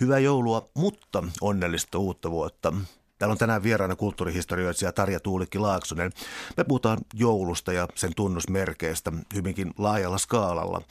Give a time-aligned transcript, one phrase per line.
[0.00, 2.72] Hyvää joulua, mutta onnellista uutta vuotta.
[3.18, 6.12] Täällä on tänään vieraana kulttuurihistorioitsija Tarja Tuulikki Laaksonen.
[6.56, 10.82] Me puhutaan joulusta ja sen tunnusmerkeistä hyvinkin laajalla skaalalla.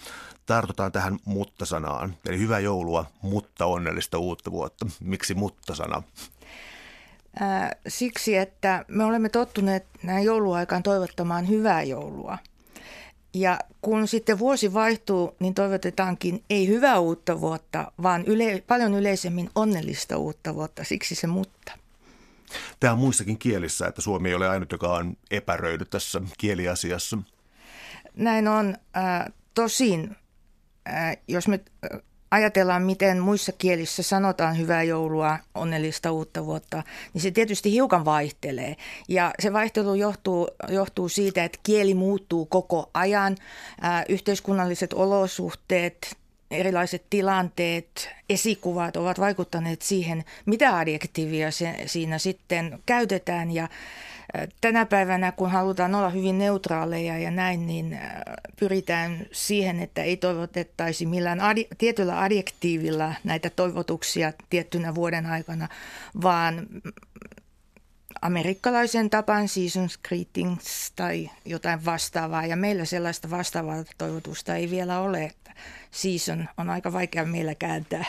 [0.45, 4.85] Tartutaan tähän mutta-sanaan, eli hyvää joulua, mutta onnellista uutta vuotta.
[4.99, 6.03] Miksi mutta-sana?
[7.87, 12.37] siksi, että me olemme tottuneet näin jouluaikaan toivottamaan hyvää joulua.
[13.33, 19.49] Ja kun sitten vuosi vaihtuu, niin toivotetaankin ei hyvää uutta vuotta, vaan yle, paljon yleisemmin
[19.55, 21.71] onnellista uutta vuotta, siksi se mutta.
[22.79, 27.17] Tämä on muissakin kielissä, että Suomi ei ole ainut, joka on epäröidy tässä kieliasiassa.
[28.15, 28.75] Näin on.
[28.97, 30.15] Äh, tosin,
[30.89, 31.59] äh, jos me
[32.31, 38.75] ajatellaan, miten muissa kielissä sanotaan hyvää joulua, onnellista uutta vuotta, niin se tietysti hiukan vaihtelee.
[39.07, 43.37] Ja se vaihtelu johtuu, johtuu siitä, että kieli muuttuu koko ajan.
[43.83, 46.17] Äh, yhteiskunnalliset olosuhteet,
[46.51, 53.51] erilaiset tilanteet, esikuvat ovat vaikuttaneet siihen, mitä adjektiivia se, siinä sitten käytetään.
[53.51, 53.67] Ja
[54.61, 57.99] tänä päivänä, kun halutaan olla hyvin neutraaleja ja näin, niin
[58.59, 65.67] pyritään siihen, että ei toivotettaisi millään adi- tietyllä adjektiivilla näitä toivotuksia tiettynä vuoden aikana,
[66.21, 66.67] vaan
[68.21, 72.45] amerikkalaisen tapan seasons greetings tai jotain vastaavaa.
[72.45, 75.31] Ja meillä sellaista vastaavaa toivotusta ei vielä ole
[75.91, 78.05] season on aika vaikea meillä kääntää.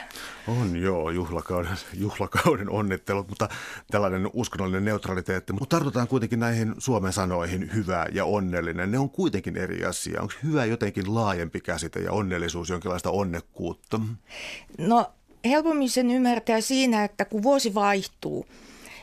[0.49, 3.49] On joo, juhlakauden, juhlakauden onnittelut, mutta
[3.91, 5.53] tällainen uskonnollinen neutraliteetti.
[5.53, 8.91] Mutta tartutaan kuitenkin näihin Suomen sanoihin hyvä ja onnellinen.
[8.91, 10.23] Ne on kuitenkin eri asia.
[10.23, 14.01] Onko hyvä jotenkin laajempi käsite ja onnellisuus jonkinlaista onnekkuutta?
[14.79, 15.13] No
[15.45, 18.47] helpommin sen ymmärtää siinä, että kun vuosi vaihtuu–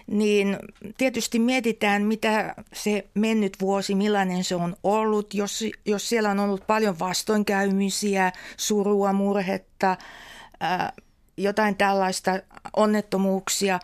[0.08, 0.58] niin
[0.98, 5.34] tietysti mietitään, mitä se mennyt vuosi, millainen se on ollut.
[5.34, 9.98] Jos, jos siellä on ollut paljon vastoinkäymisiä, surua, murhetta,
[10.60, 10.94] ää,
[11.38, 12.40] jotain tällaista
[12.76, 13.80] onnettomuuksia,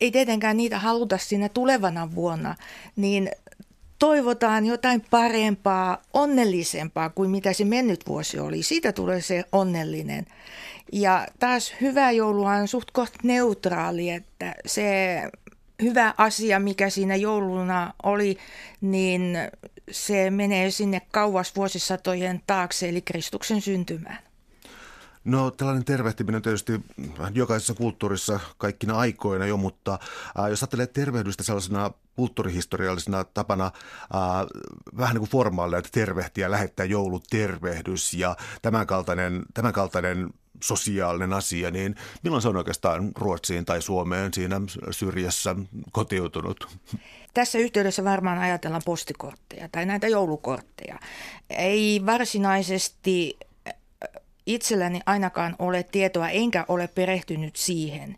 [0.00, 2.54] ei tietenkään niitä haluta siinä tulevana vuonna,
[2.96, 3.30] niin
[3.98, 8.62] toivotaan jotain parempaa, onnellisempaa kuin mitä se mennyt vuosi oli.
[8.62, 10.26] Siitä tulee se onnellinen.
[10.92, 12.88] Ja taas hyvä joulua on suht
[13.22, 15.22] neutraali, että se
[15.82, 18.38] hyvä asia, mikä siinä jouluna oli,
[18.80, 19.38] niin
[19.90, 24.18] se menee sinne kauas vuosisatojen taakse, eli Kristuksen syntymään.
[25.26, 26.80] No tällainen tervehtiminen tietysti
[27.34, 29.98] jokaisessa kulttuurissa kaikkina aikoina jo, mutta
[30.38, 33.70] äh, jos ajattelee tervehdystä sellaisena kulttuurihistoriallisena tapana äh,
[34.96, 40.30] vähän niin kuin formaalia, että tervehtiä, lähettää joulutervehdys ja tämänkaltainen, tämänkaltainen
[40.62, 45.56] sosiaalinen asia, niin milloin se on oikeastaan Ruotsiin tai Suomeen siinä syrjässä
[45.92, 46.78] kotiutunut?
[47.34, 50.98] Tässä yhteydessä varmaan ajatellaan postikortteja tai näitä joulukortteja.
[51.50, 53.36] Ei varsinaisesti
[54.46, 58.16] itselläni ainakaan ole tietoa, enkä ole perehtynyt siihen,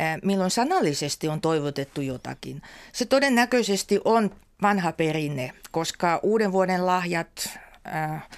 [0.00, 2.62] äh, milloin sanallisesti on toivotettu jotakin.
[2.92, 4.30] Se todennäköisesti on
[4.62, 7.58] vanha perinne, koska uuden vuoden lahjat
[7.94, 8.28] äh,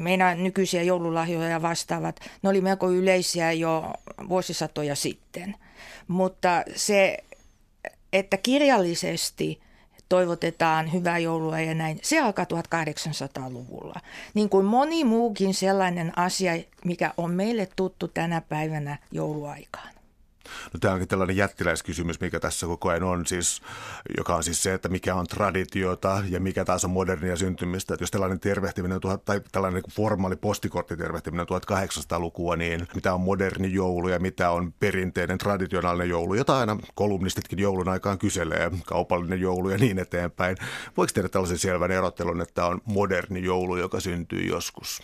[0.00, 3.92] meidän nykyisiä joululahjoja vastaavat, ne oli melko yleisiä jo
[4.28, 5.56] vuosisatoja sitten.
[6.08, 7.18] Mutta se,
[8.12, 9.60] että kirjallisesti
[10.08, 14.00] toivotetaan hyvää joulua ja näin, se alkaa 1800-luvulla.
[14.34, 16.52] Niin kuin moni muukin sellainen asia,
[16.84, 19.99] mikä on meille tuttu tänä päivänä jouluaikaan.
[20.72, 23.62] No tämä onkin tällainen jättiläiskysymys, mikä tässä koko ajan on, siis,
[24.16, 27.94] joka on siis se, että mikä on traditiota ja mikä taas on modernia syntymistä.
[27.94, 34.18] Että jos tällainen tervehtiminen, tai tällainen formaali postikorttitervehtiminen 1800-lukua, niin mitä on moderni joulu ja
[34.18, 39.98] mitä on perinteinen traditionaalinen joulu, jota aina kolumnistitkin joulun aikaan kyselee, kaupallinen joulu ja niin
[39.98, 40.56] eteenpäin.
[40.96, 45.02] Voiko tehdä tällaisen selvän erottelun, että on moderni joulu, joka syntyy joskus?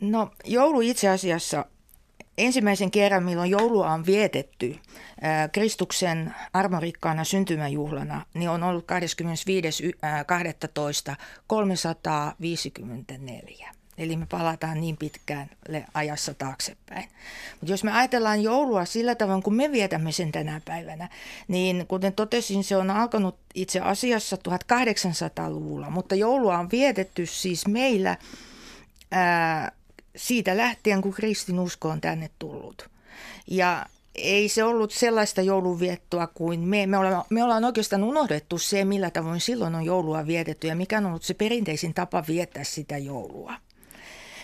[0.00, 1.64] No joulu itse asiassa
[2.38, 4.78] ensimmäisen kerran, milloin joulua on vietetty
[5.52, 8.86] Kristuksen armorikkaana syntymäjuhlana, niin on ollut
[13.62, 13.68] 25.12.354.
[13.98, 15.50] Eli me palataan niin pitkään
[15.94, 17.08] ajassa taaksepäin.
[17.60, 21.08] Mutta jos me ajatellaan joulua sillä tavoin, kun me vietämme sen tänä päivänä,
[21.48, 28.16] niin kuten totesin, se on alkanut itse asiassa 1800-luvulla, mutta joulua on vietetty siis meillä
[29.10, 29.72] ää,
[30.16, 32.88] siitä lähtien, kun kristinusko on tänne tullut.
[33.46, 36.86] Ja ei se ollut sellaista joulunviettoa kuin me.
[36.86, 40.98] Me ollaan, me ollaan oikeastaan unohdettu se, millä tavoin silloin on joulua vietetty ja mikä
[40.98, 43.54] on ollut se perinteisin tapa viettää sitä joulua.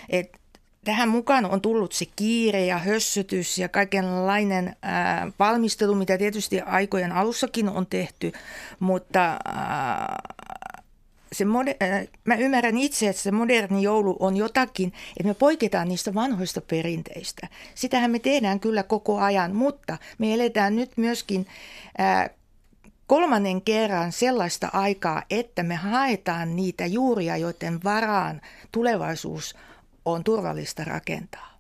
[0.09, 0.39] Et
[0.85, 7.13] tähän mukaan on tullut se kiire ja hössötys ja kaikenlainen ää, valmistelu, mitä tietysti aikojen
[7.13, 8.33] alussakin on tehty,
[8.81, 10.19] mutta ää,
[11.33, 16.15] se moder- mä ymmärrän itse, että se moderni joulu on jotakin, että me poiketaan niistä
[16.15, 17.49] vanhoista perinteistä.
[17.75, 21.47] Sitähän me tehdään kyllä koko ajan, mutta me eletään nyt myöskin
[21.99, 22.31] ää,
[23.07, 28.41] kolmannen kerran sellaista aikaa, että me haetaan niitä juuria, joiden varaan
[28.73, 29.57] tulevaisuus
[30.05, 31.59] on turvallista rakentaa.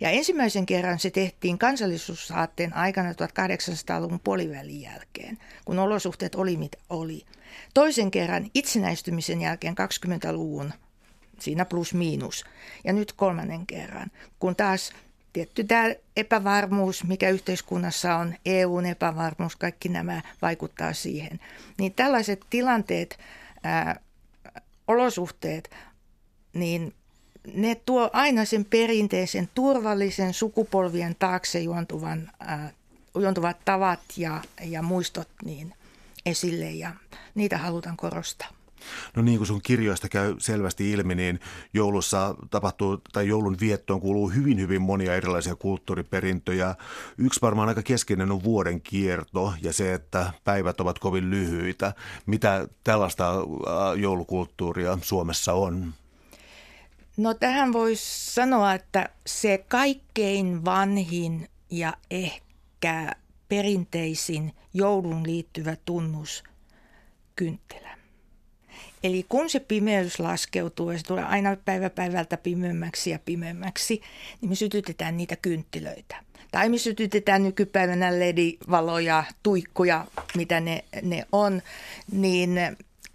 [0.00, 7.24] Ja ensimmäisen kerran se tehtiin kansallisuussaatteen aikana 1800-luvun puolivälin jälkeen, kun olosuhteet oli mitä oli.
[7.74, 10.72] Toisen kerran itsenäistymisen jälkeen 20-luvun,
[11.38, 12.44] siinä plus miinus.
[12.84, 14.92] Ja nyt kolmannen kerran, kun taas
[15.32, 21.40] tietty tämä epävarmuus, mikä yhteiskunnassa on, EUn epävarmuus, kaikki nämä vaikuttaa siihen.
[21.78, 23.18] Niin tällaiset tilanteet,
[23.62, 24.00] ää,
[24.88, 25.70] olosuhteet,
[26.52, 26.94] niin
[27.54, 32.72] ne tuo aina sen perinteisen turvallisen sukupolvien taakse juontuvan, ää,
[33.14, 35.74] juontuvat tavat ja, ja muistot niin
[36.28, 36.92] esille ja
[37.34, 38.48] niitä halutaan korostaa.
[39.16, 41.40] No niin kuin sun kirjoista käy selvästi ilmi, niin
[41.74, 46.74] joulussa tapahtuu, tai joulun viettoon kuuluu hyvin, hyvin monia erilaisia kulttuuriperintöjä.
[47.18, 51.92] Yksi varmaan aika keskeinen on vuoden kierto ja se, että päivät ovat kovin lyhyitä.
[52.26, 53.32] Mitä tällaista
[53.96, 55.94] joulukulttuuria Suomessa on?
[57.16, 63.12] No tähän voisi sanoa, että se kaikkein vanhin ja ehkä
[63.48, 66.44] perinteisin joulun liittyvä tunnus
[67.36, 67.98] kynttilä.
[69.02, 74.00] Eli kun se pimeys laskeutuu ja se tulee aina päivä päivältä pimeämmäksi ja pimeämmäksi,
[74.40, 76.16] niin me sytytetään niitä kynttilöitä.
[76.50, 80.04] Tai me sytytetään nykypäivänä ledivaloja, tuikkuja,
[80.36, 81.62] mitä ne, ne on,
[82.12, 82.60] niin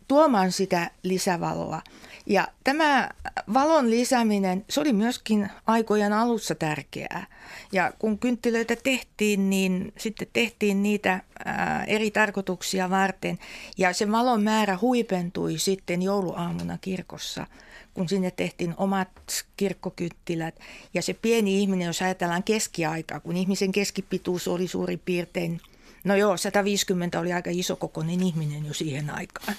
[0.08, 1.82] tuomaan sitä lisävaloa.
[2.26, 3.10] Ja tämä
[3.54, 7.26] valon lisääminen, se oli myöskin aikojen alussa tärkeää.
[7.72, 13.40] Ja kun kynttilöitä tehtiin, niin sitten tehtiin niitä ää, eri tarkoituksia varten.
[13.78, 17.48] Ja se valon määrä huipentui sitten jouluaamuna kirkossa,
[17.94, 19.10] kun sinne tehtiin omat
[19.58, 20.60] kirkkokynttilät.
[20.94, 25.62] Ja se pieni ihminen, jos ajatellaan keskiaikaa, kun ihmisen keskipituus oli suurin piirtein–
[26.04, 29.56] No joo, 150 oli aika isokokoinen ihminen jo siihen aikaan.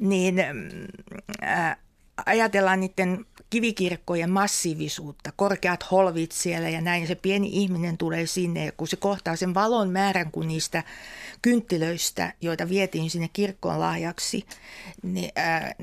[0.00, 0.34] Niin
[2.26, 8.72] ajatellaan niiden kivikirkkojen massiivisuutta, korkeat holvit siellä ja näin, se pieni ihminen tulee sinne ja
[8.72, 10.84] kun se kohtaa sen valon määrän kuin niistä
[11.42, 14.46] kynttilöistä, joita vietiin sinne kirkkoon lahjaksi,
[15.02, 15.74] niin ää,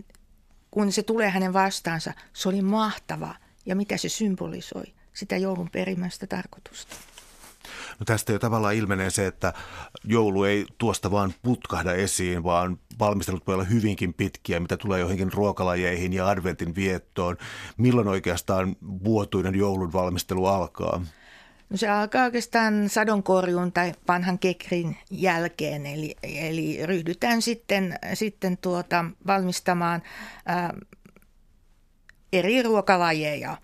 [0.72, 3.36] kun se tulee hänen vastaansa, se oli mahtava.
[3.66, 4.84] Ja mitä se symbolisoi?
[5.14, 6.96] Sitä joulun perimmäistä tarkoitusta.
[8.00, 9.54] No tästä jo tavallaan ilmenee se, että
[10.04, 15.34] joulu ei tuosta vaan putkahda esiin, vaan valmistelut voi olla hyvinkin pitkiä, mitä tulee johonkin
[15.34, 17.38] ruokalajeihin ja adventin viettoon.
[17.78, 21.02] Milloin oikeastaan vuotuinen joulun valmistelu alkaa?
[21.70, 29.06] No se alkaa oikeastaan sadonkorjuun tai vanhan kekrin jälkeen, eli, eli ryhdytään sitten, sitten tuota,
[29.28, 30.04] valmistamaan
[30.46, 30.74] ää,
[32.34, 33.58] eri ruokalajeja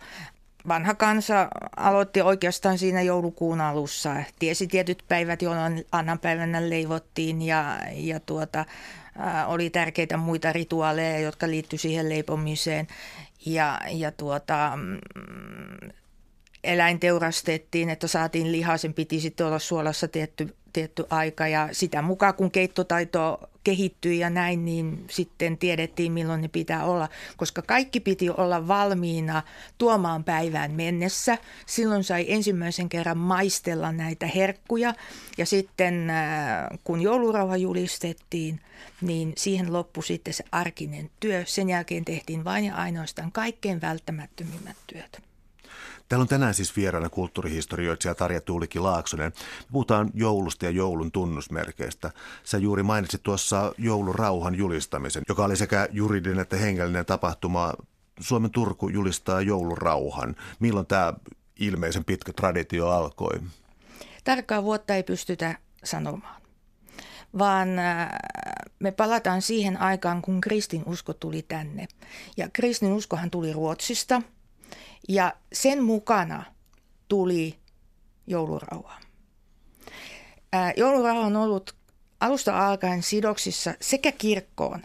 [0.67, 1.47] vanha kansa
[1.77, 4.15] aloitti oikeastaan siinä joulukuun alussa.
[4.39, 8.65] Tiesi tietyt päivät, jolloin annan päivänä leivottiin ja, ja tuota,
[9.19, 12.88] ä, oli tärkeitä muita rituaaleja, jotka liittyi siihen leipomiseen.
[13.45, 15.89] Ja, ja tuota, mm,
[16.63, 22.01] eläin teurastettiin, että saatiin lihaa, sen piti sitten olla suolassa tietty, tietty aika ja sitä
[22.01, 28.00] mukaan kun keittotaito kehittyi ja näin, niin sitten tiedettiin milloin ne pitää olla, koska kaikki
[28.00, 29.44] piti olla valmiina
[29.77, 31.38] tuomaan päivään mennessä.
[31.65, 34.94] Silloin sai ensimmäisen kerran maistella näitä herkkuja
[35.37, 38.59] ja sitten äh, kun joulurauha julistettiin,
[39.01, 41.44] niin siihen loppui sitten se arkinen työ.
[41.45, 45.29] Sen jälkeen tehtiin vain ja ainoastaan kaikkein välttämättömimmät työt.
[46.09, 49.33] Täällä on tänään siis vieraana kulttuurihistorioitsija Tarja Tuulikki Laaksonen.
[49.71, 52.11] Puhutaan joulusta ja joulun tunnusmerkeistä.
[52.44, 57.73] Sä juuri mainitsit tuossa joulurauhan julistamisen, joka oli sekä juridinen että hengellinen tapahtuma.
[58.19, 60.35] Suomen Turku julistaa joulurauhan.
[60.59, 61.13] Milloin tämä
[61.59, 63.39] ilmeisen pitkä traditio alkoi?
[64.23, 66.42] Tarkkaa vuotta ei pystytä sanomaan,
[67.37, 68.09] vaan äh,
[68.80, 71.87] me palataan siihen aikaan, kun kristinusko tuli tänne.
[72.37, 74.21] Ja kristinuskohan tuli Ruotsista–
[75.09, 76.44] ja sen mukana
[77.07, 77.59] tuli
[78.28, 78.99] joulurauha.
[80.78, 81.76] Joulurauha on ollut
[82.19, 84.81] alusta alkaen sidoksissa sekä kirkkoon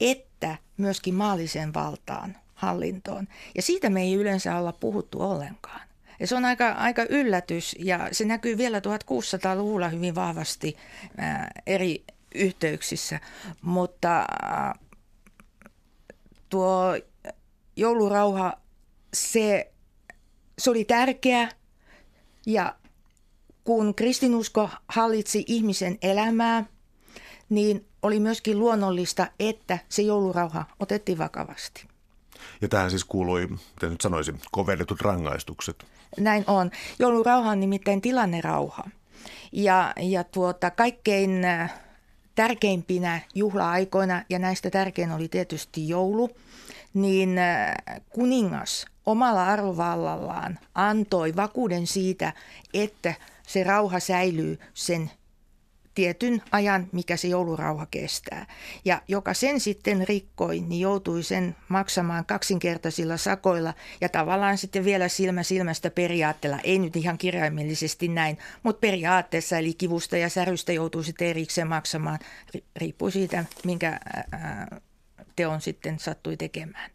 [0.00, 3.28] että myöskin maalliseen valtaan, hallintoon.
[3.54, 5.80] Ja siitä me ei yleensä olla puhuttu ollenkaan.
[6.20, 10.76] Ja se on aika, aika yllätys ja se näkyy vielä 1600-luvulla hyvin vahvasti
[11.16, 12.04] ää, eri
[12.34, 13.20] yhteyksissä.
[13.62, 14.74] Mutta ää,
[16.48, 16.98] tuo
[17.76, 18.52] joulurauha
[19.14, 19.72] se,
[20.58, 21.48] se oli tärkeä
[22.46, 22.74] ja
[23.64, 26.64] kun kristinusko hallitsi ihmisen elämää,
[27.48, 31.86] niin oli myöskin luonnollista, että se joulurauha otettiin vakavasti.
[32.60, 35.84] Ja tähän siis kuului, miten nyt sanoisin, kovennetut rangaistukset.
[36.20, 36.70] Näin on.
[36.98, 38.84] Joulurauha on nimittäin tilannerauha.
[39.52, 41.74] Ja, ja tuota, kaikkein äh,
[42.34, 46.30] tärkeimpinä juhla-aikoina, ja näistä tärkein oli tietysti joulu,
[46.94, 47.74] niin äh,
[48.10, 52.32] kuningas omalla arvovallallaan antoi vakuuden siitä,
[52.74, 53.14] että
[53.46, 55.10] se rauha säilyy sen
[55.94, 58.46] tietyn ajan, mikä se joulurauha kestää.
[58.84, 65.08] Ja joka sen sitten rikkoi, niin joutui sen maksamaan kaksinkertaisilla sakoilla ja tavallaan sitten vielä
[65.08, 71.02] silmä silmästä periaatteella, ei nyt ihan kirjaimellisesti näin, mutta periaatteessa eli kivusta ja särystä joutuu
[71.02, 72.18] sitten erikseen maksamaan,
[72.76, 74.00] riippuu siitä, minkä
[75.36, 76.90] teon sitten sattui tekemään.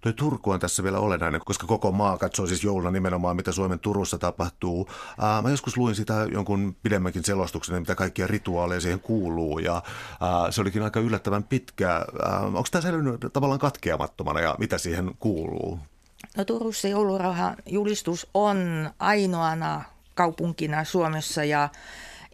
[0.00, 3.78] Toi Turku on tässä vielä olennainen, koska koko maa katsoo siis jouluna nimenomaan, mitä Suomen
[3.78, 4.88] Turussa tapahtuu.
[5.20, 9.82] Ää, mä joskus luin sitä jonkun pidemmänkin selostuksen, mitä kaikkia rituaaleja siihen kuuluu, ja
[10.20, 12.06] ää, se olikin aika yllättävän pitkä.
[12.42, 15.78] Onko tämä säilynyt tavallaan katkeamattomana, ja mitä siihen kuuluu?
[16.36, 19.82] No Turussa joulurauhan julistus on ainoana
[20.14, 21.68] kaupunkina Suomessa ja,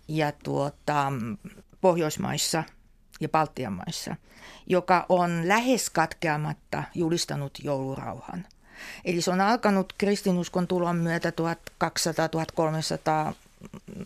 [0.09, 1.13] ja tuota,
[1.81, 2.65] Pohjoismaissa
[3.21, 4.17] ja Baltian maissa–
[4.69, 8.47] joka on lähes katkeamatta julistanut joulurauhan.
[9.05, 11.33] Eli se on alkanut kristinuskon tulon myötä
[13.31, 13.35] 1200-1300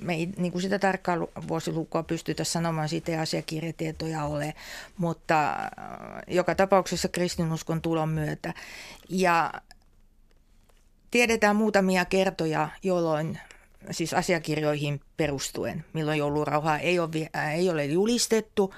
[0.02, 1.16] me ei niin kuin sitä tarkkaa
[1.48, 4.54] vuosilukua pystytä sanomaan, siitä ei asiakirjatietoja ole,
[4.98, 5.66] mutta äh,
[6.26, 8.54] joka tapauksessa kristinuskon tulon myötä.
[9.08, 9.52] Ja
[11.10, 13.38] tiedetään muutamia kertoja, jolloin
[13.90, 18.74] siis asiakirjoihin perustuen, milloin joulurauhaa ei ole, ei ole julistettu.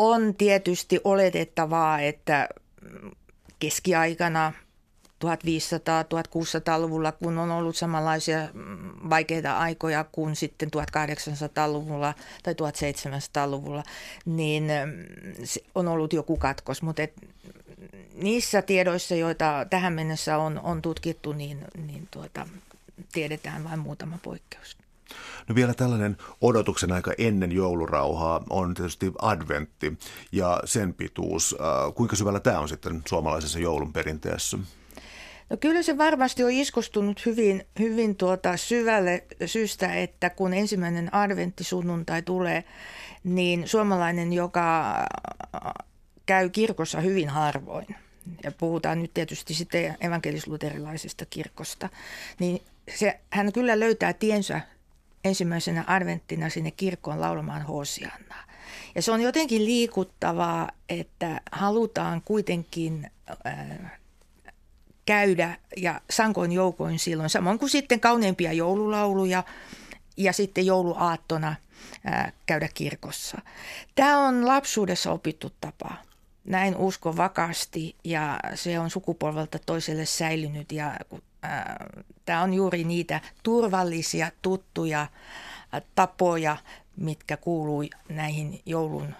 [0.00, 2.48] On tietysti oletettavaa, että
[3.58, 4.52] keskiaikana
[5.24, 8.48] 1500-1600-luvulla, kun on ollut samanlaisia
[9.10, 13.82] vaikeita aikoja kuin sitten 1800-luvulla tai 1700-luvulla,
[14.24, 14.64] niin
[15.74, 16.82] on ollut joku katkos.
[16.82, 17.12] Mutta et
[18.14, 22.46] niissä tiedoissa, joita tähän mennessä on, on tutkittu, niin, niin tuota,
[23.12, 24.76] tiedetään vain muutama poikkeus.
[25.48, 29.98] No vielä tällainen odotuksen aika ennen joulurauhaa on tietysti adventti
[30.32, 31.56] ja sen pituus.
[31.60, 34.58] Äh, kuinka syvällä tämä on sitten suomalaisessa joulun perinteessä?
[35.50, 41.64] No kyllä se varmasti on iskostunut hyvin, hyvin tuota syvälle syystä, että kun ensimmäinen adventti
[41.64, 42.64] sunnuntai tulee,
[43.24, 44.94] niin suomalainen, joka
[46.26, 47.86] käy kirkossa hyvin harvoin,
[48.44, 51.88] ja puhutaan nyt tietysti sitten evankelisluterilaisesta kirkosta,
[52.38, 52.62] niin
[52.96, 54.60] se, hän kyllä löytää tiensä
[55.28, 58.44] ensimmäisenä adventtina sinne kirkkoon laulamaan Hosiannaa.
[58.94, 63.10] Ja se on jotenkin liikuttavaa, että halutaan kuitenkin
[63.46, 63.98] äh,
[65.06, 69.44] käydä ja sankoin joukoin silloin, samoin kuin sitten kauneimpia joululauluja
[70.16, 71.54] ja sitten jouluaattona
[72.08, 73.38] äh, käydä kirkossa.
[73.94, 75.94] Tämä on lapsuudessa opittu tapa.
[76.44, 80.96] Näin uskon vakaasti ja se on sukupolvelta toiselle säilynyt ja
[82.24, 85.06] tämä on juuri niitä turvallisia, tuttuja
[85.94, 86.56] tapoja,
[86.96, 89.14] mitkä kuului näihin joulun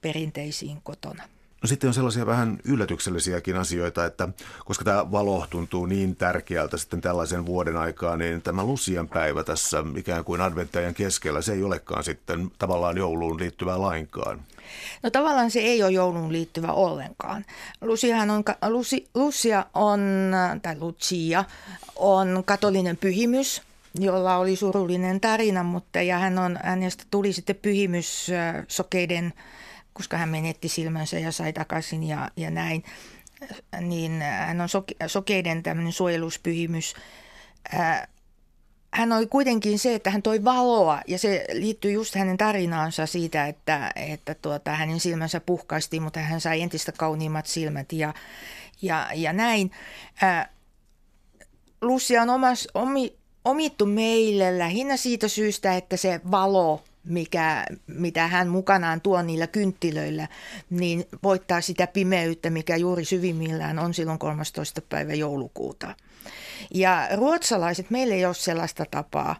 [0.00, 1.22] perinteisiin kotona.
[1.66, 4.28] No sitten on sellaisia vähän yllätyksellisiäkin asioita, että
[4.64, 9.84] koska tämä valo tuntuu niin tärkeältä sitten tällaisen vuoden aikaa, niin tämä Lusian päivä tässä
[9.96, 14.40] ikään kuin adventtajan keskellä, se ei olekaan sitten tavallaan jouluun liittyvää lainkaan.
[15.02, 17.44] No tavallaan se ei ole jouluun liittyvä ollenkaan.
[17.80, 20.00] Lusiahan on, Lusi, Lucia on,
[20.62, 21.44] tai Lucia
[21.96, 23.62] on katolinen pyhimys,
[23.94, 28.30] jolla oli surullinen tarina, mutta ja hän on, hänestä tuli sitten pyhimys
[28.68, 29.32] sokeiden
[29.96, 32.84] koska hän menetti silmänsä ja sai takaisin ja, ja näin,
[33.80, 36.94] niin hän on soke, sokeiden tämmöinen suojeluspyhimys.
[38.90, 43.46] Hän oli kuitenkin se, että hän toi valoa ja se liittyy just hänen tarinaansa siitä,
[43.46, 48.14] että, että tuota, hänen silmänsä puhkaistiin, mutta hän sai entistä kauniimmat silmät ja,
[48.82, 49.70] ja, ja näin.
[51.82, 58.48] Lucia on omas, omi, omittu meille lähinnä siitä syystä, että se valo– mikä, mitä hän
[58.48, 60.28] mukanaan tuo niillä kynttilöillä,
[60.70, 64.80] niin voittaa sitä pimeyttä, mikä juuri syvimmillään on silloin 13.
[64.88, 65.94] päivä joulukuuta.
[66.74, 69.30] Ja ruotsalaiset, meillä ei ole sellaista tapaa,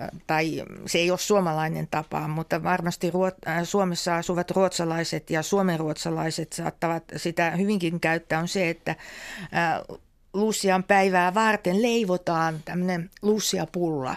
[0.00, 3.12] äh, tai se ei ole suomalainen tapa, mutta varmasti
[3.48, 9.98] äh, Suomessa asuvat ruotsalaiset ja suomenruotsalaiset saattavat sitä hyvinkin käyttää, on se, että äh,
[10.34, 14.16] Lucian päivää varten leivotaan tämmöinen Lucia-pulla.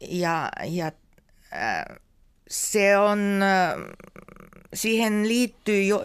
[0.00, 0.92] Ja, ja
[2.48, 3.40] se on
[4.74, 6.04] siihen liittyy jo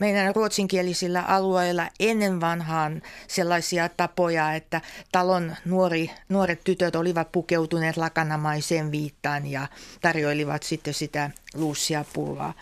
[0.00, 4.80] meidän ruotsinkielisillä alueilla ennen vanhaan sellaisia tapoja, että
[5.12, 9.66] talon nuori, nuoret tytöt olivat pukeutuneet lakanamaiseen viittaan ja
[10.00, 12.54] tarjoilivat sitten sitä luussia pullaa.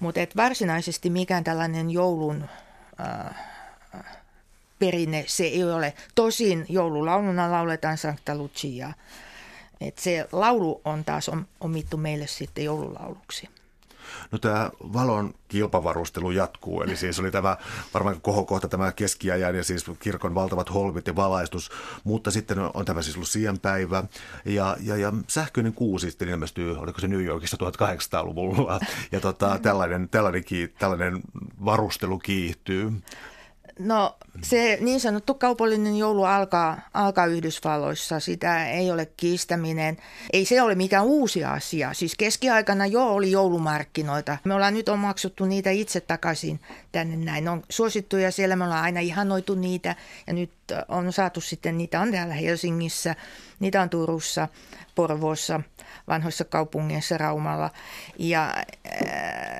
[0.00, 2.44] Mutta varsinaisesti mikään tällainen joulun
[3.00, 3.34] äh,
[4.78, 5.94] perinne se ei ole.
[6.14, 8.92] Tosin joululauluna lauletaan Sankta Lucia.
[9.80, 13.48] Et se laulu on taas omittu meille sitten joululauluksi.
[14.30, 17.56] No tämä valon kilpavarustelu jatkuu, eli siis oli tämä
[17.94, 21.70] varmaan kohokohta tämä keskiajan ja siis kirkon valtavat holvit ja valaistus,
[22.04, 24.04] mutta sitten on tämä siis Lucian päivä
[24.44, 28.80] ja, ja, ja sähköinen kuusi sitten ilmestyy, oliko se New Yorkissa 1800-luvulla
[29.12, 30.44] ja tota, tällainen, tällainen,
[30.78, 31.20] tällainen
[31.64, 32.92] varustelu kiihtyy.
[33.80, 39.96] No se niin sanottu kaupallinen joulu alkaa, alkaa Yhdysvalloissa, sitä ei ole kiistäminen.
[40.32, 41.94] Ei se ole mikään uusi asia.
[41.94, 44.38] Siis keskiaikana jo oli joulumarkkinoita.
[44.44, 46.60] Me ollaan nyt omaksuttu niitä itse takaisin
[46.92, 47.44] tänne näin.
[47.44, 49.96] Ne on suosittuja siellä, me ollaan aina ihanoitu niitä
[50.26, 50.50] ja nyt
[50.88, 53.14] on saatu sitten, niitä on täällä Helsingissä,
[53.60, 54.48] niitä on Turussa,
[54.94, 55.60] Porvoossa,
[56.08, 57.70] vanhoissa kaupungeissa, Raumalla.
[58.18, 58.54] Ja
[59.02, 59.59] äh,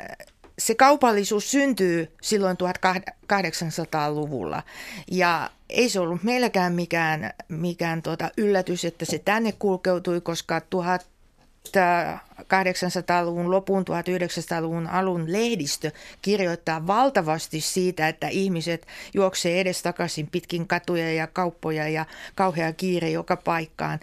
[0.60, 4.62] se kaupallisuus syntyy silloin 1800-luvulla
[5.10, 13.50] ja ei se ollut meilläkään mikään, mikään tuota yllätys, että se tänne kulkeutui, koska 1800-luvun
[13.50, 15.90] lopun, 1900-luvun alun lehdistö
[16.22, 23.36] kirjoittaa valtavasti siitä, että ihmiset juoksee edestakaisin pitkin katuja ja kauppoja ja kauhea kiire joka
[23.36, 24.00] paikkaan.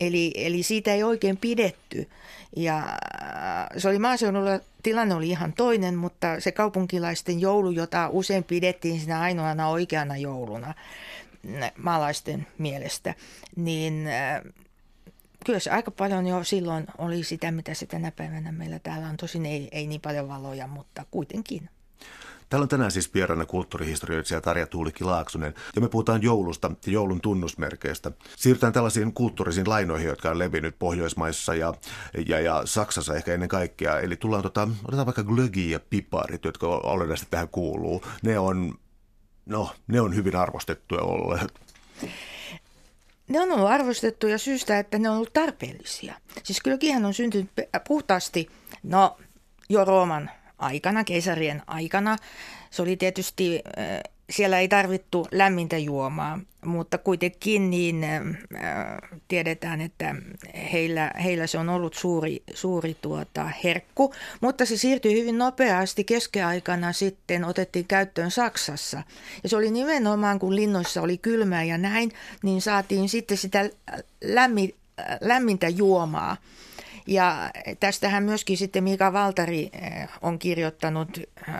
[0.00, 2.08] Eli, eli siitä ei oikein pidetty.
[2.56, 2.98] Ja
[3.76, 9.20] se oli maaseudulla, tilanne oli ihan toinen, mutta se kaupunkilaisten joulu, jota usein pidettiin siinä
[9.20, 10.74] ainoana oikeana jouluna
[11.76, 13.14] maalaisten mielestä,
[13.56, 14.08] niin
[15.46, 19.16] kyllä se aika paljon jo silloin oli sitä, mitä se tänä päivänä meillä täällä on.
[19.16, 21.68] Tosin ei, ei niin paljon valoja, mutta kuitenkin.
[22.50, 27.20] Täällä on tänään siis vieraana kulttuurihistorioitsija Tarja Tuulikki Laaksonen, ja me puhutaan joulusta ja joulun
[27.20, 28.12] tunnusmerkeistä.
[28.36, 31.74] Siirrytään tällaisiin kulttuurisiin lainoihin, jotka on levinnyt Pohjoismaissa ja,
[32.28, 34.00] ja, ja Saksassa ehkä ennen kaikkea.
[34.00, 38.04] Eli tullaan, tota, otetaan vaikka glögi ja piparit, jotka olennaisesti tähän kuuluu.
[38.22, 38.74] Ne on,
[39.46, 41.60] no, ne on hyvin arvostettuja olleet.
[43.28, 46.14] Ne on ollut arvostettuja syystä, että ne on ollut tarpeellisia.
[46.42, 47.50] Siis glögihän on syntynyt
[47.88, 48.50] puhtaasti,
[48.82, 49.16] no
[49.68, 50.30] jo Rooman
[50.60, 52.16] aikana, keisarien aikana.
[52.70, 58.30] Se oli tietysti, äh, siellä ei tarvittu lämmintä juomaa, mutta kuitenkin niin äh,
[59.28, 60.14] tiedetään, että
[60.72, 66.92] heillä, heillä se on ollut suuri, suuri tuota, herkku, mutta se siirtyi hyvin nopeasti keskiaikana
[66.92, 69.02] sitten, otettiin käyttöön Saksassa.
[69.42, 73.70] Ja se oli nimenomaan, kun linnoissa oli kylmää ja näin, niin saatiin sitten sitä
[74.24, 74.74] lämmin,
[75.20, 76.36] lämmintä juomaa.
[77.06, 81.54] Ja tästähän myöskin sitten Mika Valtari eh, on kirjoittanut eh,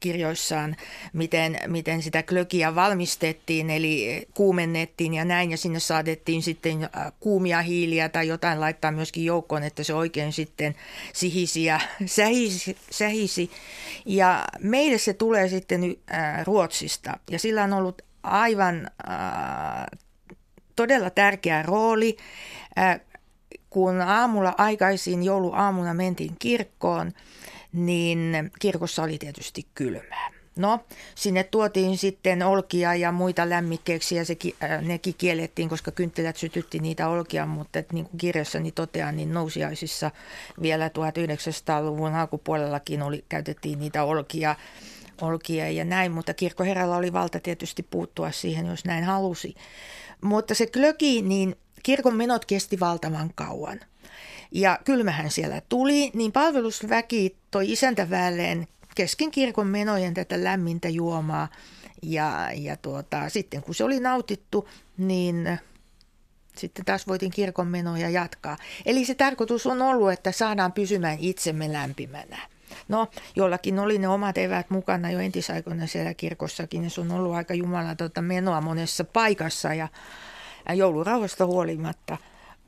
[0.00, 0.76] kirjoissaan,
[1.12, 7.62] miten, miten sitä klökiä valmistettiin, eli kuumennettiin ja näin, ja sinne saadettiin sitten eh, kuumia
[7.62, 10.74] hiiliä tai jotain laittaa myöskin joukkoon, että se oikein sitten
[11.12, 12.76] sihisi ja sähisi.
[12.90, 13.50] sähisi.
[14.06, 15.96] Ja meille se tulee sitten
[16.44, 19.86] Ruotsista, ja sillä on ollut aivan äh,
[20.76, 22.16] todella tärkeä rooli
[23.70, 27.12] kun aamulla aikaisin jouluaamuna mentiin kirkkoon,
[27.72, 30.38] niin kirkossa oli tietysti kylmää.
[30.58, 30.80] No,
[31.14, 36.78] sinne tuotiin sitten olkia ja muita lämmikkeeksi ja se, äh, nekin kiellettiin, koska kynttilät sytytti
[36.78, 40.10] niitä olkia, mutta niin kuin kirjassani totean, niin nousiaisissa
[40.62, 44.56] vielä 1900-luvun alkupuolellakin oli, käytettiin niitä olkia,
[45.20, 49.54] olkia ja näin, mutta kirkkoherralla oli valta tietysti puuttua siihen, jos näin halusi.
[50.20, 53.80] Mutta se klöki, niin kirkon menot kesti valtavan kauan.
[54.52, 61.48] Ja kylmähän siellä tuli, niin palvelusväki toi isäntäväelleen kesken kirkon menojen tätä lämmintä juomaa.
[62.02, 65.58] Ja, ja tuota, sitten kun se oli nautittu, niin
[66.56, 68.56] sitten taas voitin kirkon menoja jatkaa.
[68.86, 72.38] Eli se tarkoitus on ollut, että saadaan pysymään itsemme lämpimänä.
[72.88, 77.34] No, jollakin oli ne omat evät mukana jo entisaikoina siellä kirkossakin, ja se on ollut
[77.34, 79.88] aika jumalatonta menoa monessa paikassa, ja
[80.74, 82.16] joulurauhasta huolimatta.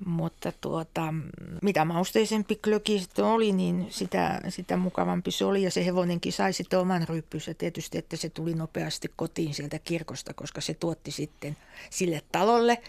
[0.06, 1.14] Mutta tuota,
[1.62, 5.62] mitä mausteisempi klöki sitten oli, niin sitä, sitä mukavampi se oli.
[5.62, 10.34] Ja se hevonenkin sai sitten oman ryppynsä tietysti, että se tuli nopeasti kotiin sieltä kirkosta,
[10.34, 11.56] koska se tuotti sitten
[11.90, 12.82] sille talolle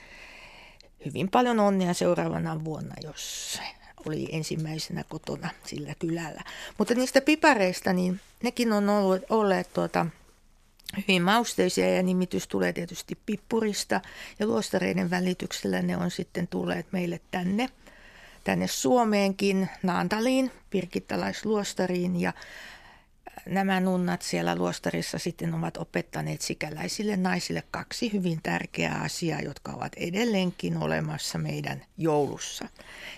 [1.06, 3.60] hyvin paljon onnea seuraavana vuonna, jos
[4.06, 6.42] oli ensimmäisenä kotona sillä kylällä.
[6.78, 10.06] Mutta niistä pipareista, niin nekin on ollut, olleet tuota,
[10.98, 14.02] hyvin mausteisia ja nimitys tulee tietysti pippurista.
[14.40, 17.70] Ja luostareiden välityksellä ne on sitten tulleet meille tänne,
[18.44, 22.22] tänne Suomeenkin, Naantaliin, pirkittalaisluostariin.
[22.22, 22.34] Ja
[23.46, 29.94] nämä nunnat siellä luostarissa sitten ovat opettaneet sikäläisille naisille kaksi hyvin tärkeää asiaa, jotka ovat
[29.98, 32.68] edelleenkin olemassa meidän joulussa.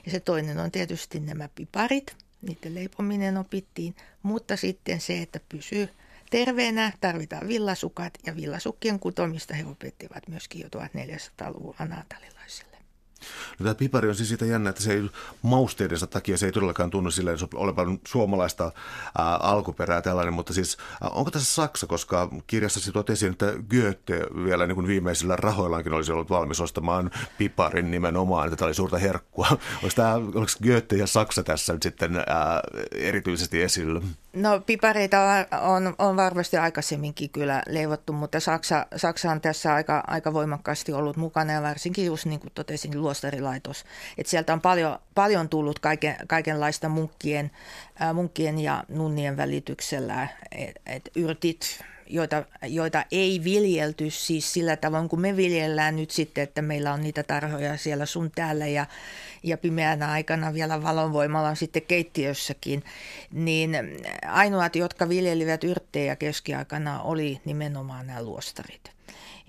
[0.05, 5.89] Ja se toinen on tietysti nämä piparit, niiden leipominen opittiin, mutta sitten se, että pysyy
[6.33, 12.77] terveenä, tarvitaan villasukat ja villasukkien kutomista he opettivat myöskin jo 1400-luvulla naatalilaisille.
[13.59, 15.09] No, tämä pipari on siis siitä jännä, että se ei
[15.41, 18.63] mausteidensa takia se ei todellakaan tunnu silleen olevan suomalaista
[19.17, 24.21] ää, alkuperää tällainen, mutta siis ää, onko tässä Saksa, koska kirjassasi tuot esiin, että Goethe
[24.45, 28.97] vielä niin kuin viimeisillä rahoillaankin olisi ollut valmis ostamaan piparin nimenomaan, että tämä oli suurta
[28.97, 29.47] herkkua.
[29.83, 34.01] Onko, tämä, onko Goethe ja Saksa tässä nyt sitten ää, erityisesti esillä?
[34.33, 35.19] No pipareita
[35.61, 41.17] on, on varmasti aikaisemminkin kyllä leivottu, mutta Saksa, Saksa on tässä aika, aika voimakkaasti ollut
[41.17, 43.83] mukana ja varsinkin just niin kuin totesin, luostarilaitos.
[44.17, 47.51] Et sieltä on paljon, paljon tullut kaiken, kaikenlaista munkkien,
[48.01, 55.09] äh, munkkien ja nunnien välityksellä, että et yrtit, joita, joita ei viljelty siis sillä tavoin
[55.09, 58.85] kuin me viljellään nyt sitten, että meillä on niitä tarhoja siellä sun täällä ja,
[59.43, 62.83] ja pimeänä aikana vielä valonvoimalla sitten keittiössäkin,
[63.31, 63.77] niin
[64.27, 68.91] ainoat, jotka viljelivät yrttejä keskiaikana oli nimenomaan nämä luostarit.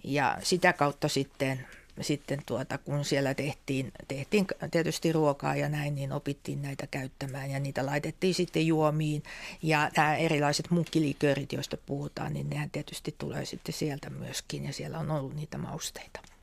[0.05, 1.67] Ja sitä kautta sitten
[2.01, 7.61] sitten tuota, kun siellä tehtiin, tehtiin tietysti ruokaa ja näin, niin opittiin näitä käyttämään ja
[7.61, 9.23] niitä laitettiin sitten juomiin.
[9.63, 14.99] Ja nämä erilaiset munkkilikörit, joista puhutaan, niin nehän tietysti tulee sitten sieltä myöskin ja siellä
[14.99, 16.34] on ollut niitä mausteita.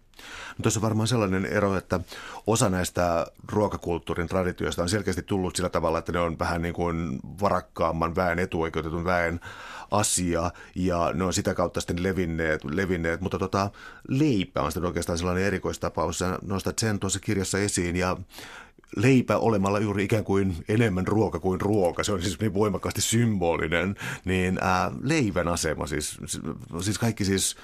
[0.58, 2.00] No tuossa on varmaan sellainen ero, että
[2.48, 7.20] osa näistä ruokakulttuurin traditioista on selkeästi tullut sillä tavalla, että ne on vähän niin kuin
[7.42, 9.40] varakkaamman väen, etuoikeutetun väen
[9.92, 13.22] asia ja ne on sitä kautta sitten levinneet, levinneet.
[13.22, 13.72] mutta tota,
[14.08, 16.20] leipä on sitten oikeastaan sellainen erikoistapaus.
[16.20, 18.18] Sä nostat sen tuossa kirjassa esiin ja
[18.96, 23.96] leipä olemalla juuri ikään kuin enemmän ruoka kuin ruoka, se on siis niin voimakkaasti symbolinen,
[24.26, 26.18] niin ää, leivän asema, siis,
[26.82, 27.56] siis kaikki siis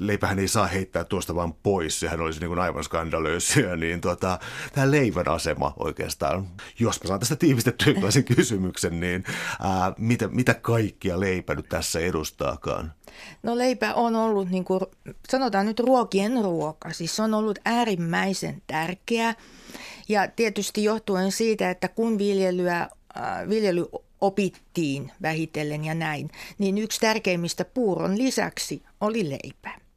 [0.00, 4.38] leipähän ei saa heittää tuosta vaan pois, sehän olisi niin kuin aivan skandalöisiä, niin tota,
[4.72, 9.24] tämä leivän asema oikeastaan, jos mä saan tästä tiivistettyä sen kysymyksen, niin
[9.60, 12.92] ää, mitä, mitä kaikkia leipä nyt tässä edustaakaan?
[13.42, 14.80] No leipä on ollut, niin kuin,
[15.28, 19.34] sanotaan nyt ruokien ruoka, siis se on ollut äärimmäisen tärkeä
[20.08, 22.88] ja tietysti johtuen siitä, että kun viljelyä,
[23.48, 23.86] viljely
[24.20, 29.87] opittiin vähitellen ja näin, niin yksi tärkeimmistä puuron lisäksi oli leipä.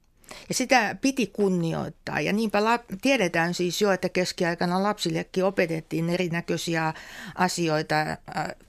[0.49, 2.21] Ja sitä piti kunnioittaa.
[2.21, 6.93] Ja niinpä lap, tiedetään siis jo, että keskiaikana lapsillekin opetettiin erinäköisiä
[7.35, 8.17] asioita, äh,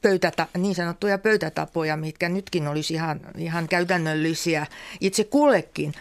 [0.03, 4.67] pöytäta, niin sanottuja pöytätapoja, mitkä nytkin olisi ihan, ihan käytännöllisiä
[5.01, 5.95] itse kullekin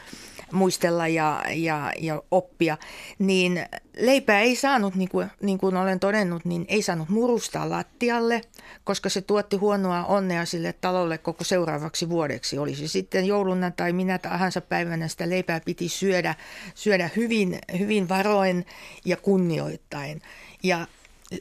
[0.52, 2.78] muistella ja, ja, ja oppia,
[3.20, 3.66] niin
[3.98, 8.42] leipää ei saanut, niin kuin, niin kuin olen todennut, niin ei saanut murustaa lattialle,
[8.84, 12.58] koska se tuotti huonoa onnea sille talolle koko seuraavaksi vuodeksi.
[12.58, 16.36] Olisi sitten jouluna tai minä tahansa päivänä sitä leipää piti syödä,
[16.76, 18.66] syödä hyvin, hyvin varoen
[19.06, 20.22] ja kunnioittain.
[20.64, 20.88] Ja
[21.32, 21.38] äh,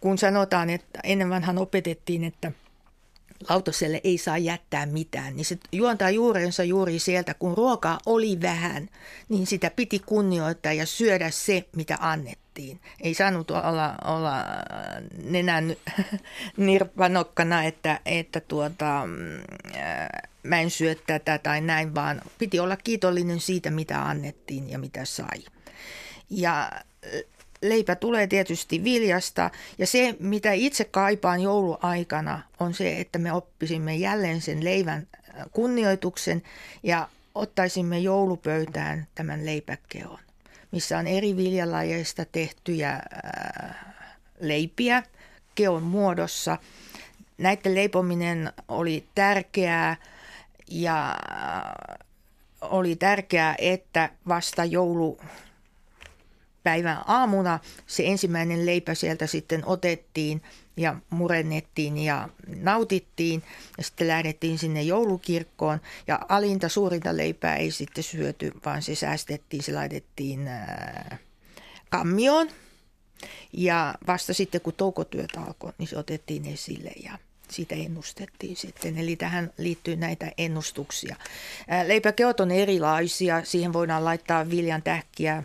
[0.00, 2.52] kun sanotaan, että ennen vanhan opetettiin, että–
[3.48, 8.88] lautaselle ei saa jättää mitään, niin se juontaa juurensa juuri sieltä, kun ruokaa oli vähän,
[9.28, 12.80] niin sitä piti kunnioittaa ja syödä se, mitä annettiin.
[13.00, 14.44] Ei saanut olla, olla
[15.24, 15.76] nenän
[16.56, 19.08] nirpanokkana, että, että tuota,
[20.42, 25.04] mä en syö tätä tai näin, vaan piti olla kiitollinen siitä, mitä annettiin ja mitä
[25.04, 25.44] sai.
[26.30, 26.70] Ja
[27.62, 33.96] leipä tulee tietysti viljasta ja se, mitä itse kaipaan jouluaikana, on se, että me oppisimme
[33.96, 36.42] jälleen sen leivän äh, kunnioituksen
[36.82, 40.18] ja ottaisimme joulupöytään tämän leipäkeon,
[40.72, 43.76] missä on eri viljalajeista tehtyjä äh,
[44.40, 45.02] leipiä
[45.54, 46.58] keon muodossa.
[47.38, 49.96] Näiden leipominen oli tärkeää
[50.68, 51.98] ja äh,
[52.60, 55.18] oli tärkeää, että vasta joulu
[56.62, 60.42] päivän aamuna se ensimmäinen leipä sieltä sitten otettiin
[60.76, 63.42] ja murennettiin ja nautittiin
[63.78, 69.62] ja sitten lähdettiin sinne joulukirkkoon ja alinta suurinta leipää ei sitten syöty, vaan se säästettiin,
[69.62, 71.18] se laitettiin ää,
[71.88, 72.48] kammioon
[73.52, 77.18] ja vasta sitten kun toukotyöt alkoi, niin se otettiin esille ja
[77.50, 78.98] siitä ennustettiin sitten.
[78.98, 81.16] Eli tähän liittyy näitä ennustuksia.
[81.86, 83.44] Leipäkeot on erilaisia.
[83.44, 85.42] Siihen voidaan laittaa viljan tähkiä,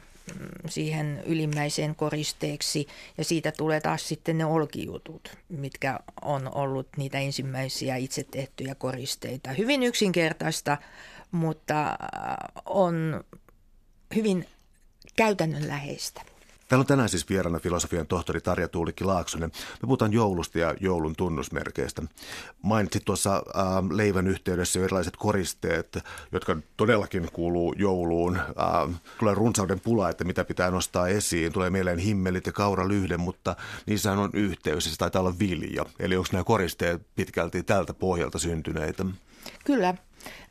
[0.69, 7.95] siihen ylimmäiseen koristeeksi ja siitä tulee taas sitten ne olkijutut, mitkä on ollut niitä ensimmäisiä
[7.95, 9.49] itse tehtyjä koristeita.
[9.49, 10.77] Hyvin yksinkertaista,
[11.31, 11.97] mutta äh,
[12.65, 13.23] on
[14.15, 14.45] hyvin
[15.15, 16.21] käytännönläheistä.
[16.67, 19.51] Täällä on tänään siis vieraana filosofian tohtori Tarja Tuulikki Laaksonen.
[19.81, 22.01] Me puhutaan joulusta ja joulun tunnusmerkeistä.
[22.61, 23.43] Mainitsit tuossa äh,
[23.91, 25.97] leivän yhteydessä erilaiset koristeet,
[26.31, 28.37] jotka todellakin kuuluu jouluun.
[28.37, 31.53] Äh, tulee runsauden pula, että mitä pitää nostaa esiin.
[31.53, 35.85] Tulee mieleen himmelit ja kauralyhde, mutta niissähän on yhteys ja se taitaa olla vilja.
[35.99, 39.05] Eli onko nämä koristeet pitkälti tältä pohjalta syntyneitä?
[39.65, 39.95] Kyllä.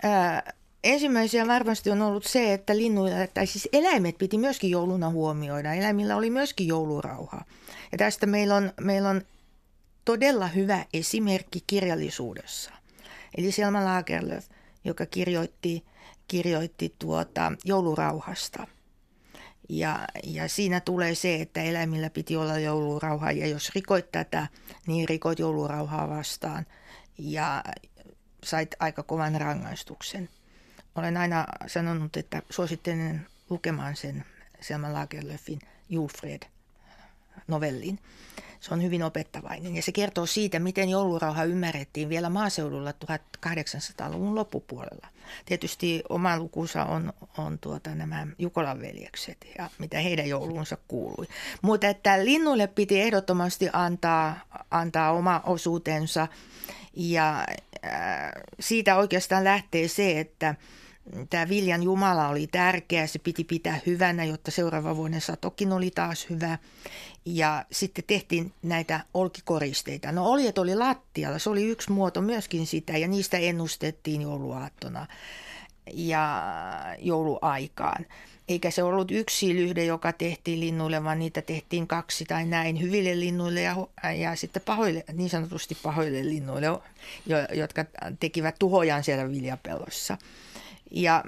[0.04, 0.42] Äh
[0.84, 5.74] Ensimmäisiä varmasti on ollut se, että linnuilla, tai siis eläimet piti myöskin jouluna huomioida.
[5.74, 7.44] Eläimillä oli myöskin joulurauha.
[7.92, 9.22] Ja tästä meillä on, meillä on
[10.04, 12.70] todella hyvä esimerkki kirjallisuudessa.
[13.38, 14.46] Eli Selma Lagerlöf,
[14.84, 15.84] joka kirjoitti,
[16.28, 18.66] kirjoitti tuota joulurauhasta.
[19.68, 24.46] Ja, ja siinä tulee se, että eläimillä piti olla joulurauha ja jos rikoit tätä,
[24.86, 26.66] niin rikoit joulurauhaa vastaan
[27.18, 27.64] ja
[28.44, 30.28] sait aika kovan rangaistuksen
[30.94, 34.24] olen aina sanonut, että suosittelen lukemaan sen
[34.60, 36.42] Selma Lagerlöfin Julfred
[37.48, 37.98] novellin.
[38.60, 45.06] Se on hyvin opettavainen ja se kertoo siitä, miten joulurauha ymmärrettiin vielä maaseudulla 1800-luvun loppupuolella.
[45.46, 51.26] Tietysti oma lukunsa on, on tuota, nämä Jukolan veljekset ja mitä heidän jouluunsa kuului.
[51.62, 56.28] Mutta että linnuille piti ehdottomasti antaa, antaa oma osuutensa
[56.96, 57.46] ja
[57.84, 60.54] äh, siitä oikeastaan lähtee se, että–
[61.30, 66.30] tämä viljan Jumala oli tärkeä, se piti pitää hyvänä, jotta seuraava vuoden satokin oli taas
[66.30, 66.58] hyvä.
[67.24, 70.12] Ja sitten tehtiin näitä olkikoristeita.
[70.12, 75.06] No oljet oli lattialla, se oli yksi muoto myöskin sitä ja niistä ennustettiin jouluaattona
[75.92, 76.42] ja
[76.98, 78.06] jouluaikaan.
[78.48, 83.20] Eikä se ollut yksi lyhde, joka tehtiin linnuille, vaan niitä tehtiin kaksi tai näin hyville
[83.20, 83.76] linnuille ja,
[84.16, 86.66] ja sitten pahoille, niin sanotusti pahoille linnuille,
[87.52, 87.84] jotka
[88.20, 90.18] tekivät tuhojaan siellä viljapellossa.
[90.90, 91.24] Ja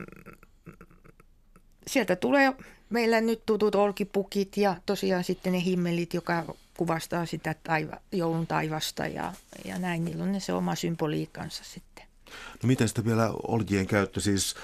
[1.87, 2.53] sieltä tulee
[2.91, 9.07] meillä nyt tutut olkipukit ja tosiaan sitten ne himmelit, joka kuvastaa sitä taiva, joulun taivasta
[9.07, 9.33] ja,
[9.65, 10.05] ja näin.
[10.05, 11.96] Niillä on ne se oma symboliikkansa sitten.
[12.63, 14.55] No miten sitten vielä oljien käyttö, siis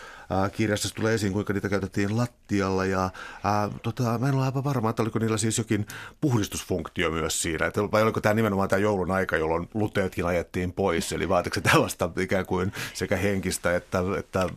[0.53, 4.91] kirjassa tulee esiin, kuinka niitä käytettiin lattialla ja äh, tota, mä en ole aivan varma,
[4.91, 5.87] että oliko niillä siis jokin
[6.21, 11.13] puhdistusfunktio myös siinä, että, vai oliko tämä nimenomaan tämä joulun aika, jolloin luteetkin ajettiin pois,
[11.13, 14.49] eli vaatiko se tällaista ikään kuin sekä henkistä että, että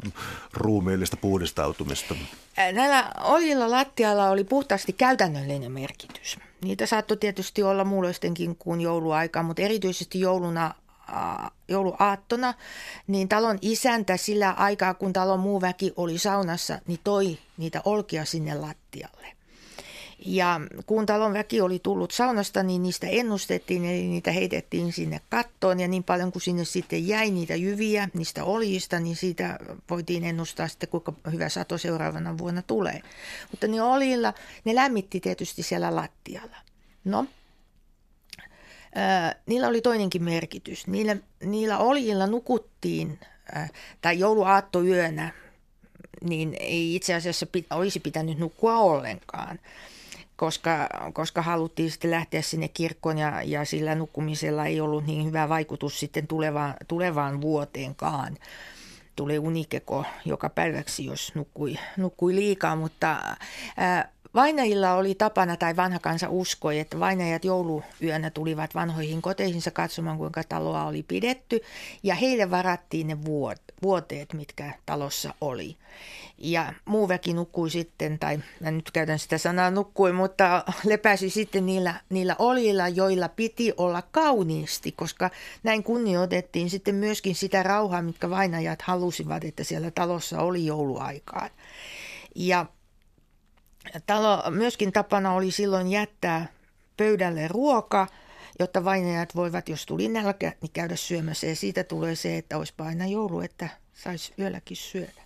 [0.53, 2.15] ruumiillista puhdistautumista?
[2.57, 6.37] Näillä oljilla lattialla oli puhtaasti käytännöllinen merkitys.
[6.61, 10.73] Niitä saattoi tietysti olla muulloistenkin kuin jouluaika, mutta erityisesti jouluna
[11.67, 12.53] jouluaattona,
[13.07, 18.25] niin talon isäntä sillä aikaa, kun talon muu väki oli saunassa, niin toi niitä olkia
[18.25, 19.35] sinne lattialle.
[20.25, 25.79] Ja kun talon väki oli tullut saunasta, niin niistä ennustettiin, eli niitä heitettiin sinne kattoon.
[25.79, 30.67] Ja niin paljon kuin sinne sitten jäi niitä jyviä niistä oljista, niin siitä voitiin ennustaa
[30.67, 33.01] sitten, kuinka hyvä sato seuraavana vuonna tulee.
[33.51, 34.33] Mutta ne oljilla,
[34.65, 36.57] ne lämmitti tietysti siellä lattialla.
[37.03, 37.25] No,
[39.45, 40.87] niillä oli toinenkin merkitys.
[40.87, 43.19] Niillä, niillä oljilla nukuttiin,
[44.01, 45.33] tai jouluaattoyönä,
[46.23, 49.59] niin ei itse asiassa pit, olisi pitänyt nukkua ollenkaan,
[50.35, 55.49] koska, koska haluttiin sitten lähteä sinne kirkkoon ja, ja sillä nukkumisella ei ollut niin hyvä
[55.49, 58.37] vaikutus sitten tulevaan, tulevaan vuoteenkaan.
[59.15, 63.21] Tuli unikeko joka päiväksi, jos nukkui, nukkui liikaa, mutta
[63.77, 70.17] ää, Vainajilla oli tapana, tai vanha kansa uskoi, että vainajat jouluyönä tulivat vanhoihin koteihinsa katsomaan,
[70.17, 71.61] kuinka taloa oli pidetty,
[72.03, 73.17] ja heille varattiin ne
[73.81, 75.77] vuoteet, mitkä talossa oli.
[76.37, 81.65] Ja muu väki nukkui sitten, tai mä nyt käytän sitä sanaa nukkui, mutta lepäsi sitten
[81.65, 85.29] niillä, niillä olilla, joilla piti olla kauniisti, koska
[85.63, 91.49] näin kunnioitettiin sitten myöskin sitä rauhaa, mitkä vainajat halusivat, että siellä talossa oli jouluaikaan.
[92.35, 92.65] Ja
[94.05, 96.45] talo, myöskin tapana oli silloin jättää
[96.97, 98.07] pöydälle ruoka,
[98.59, 101.47] jotta vainajat voivat, jos tuli nälkä, niin käydä syömässä.
[101.47, 105.21] Ja siitä tulee se, että olisi aina joulu, että saisi yölläkin syödä.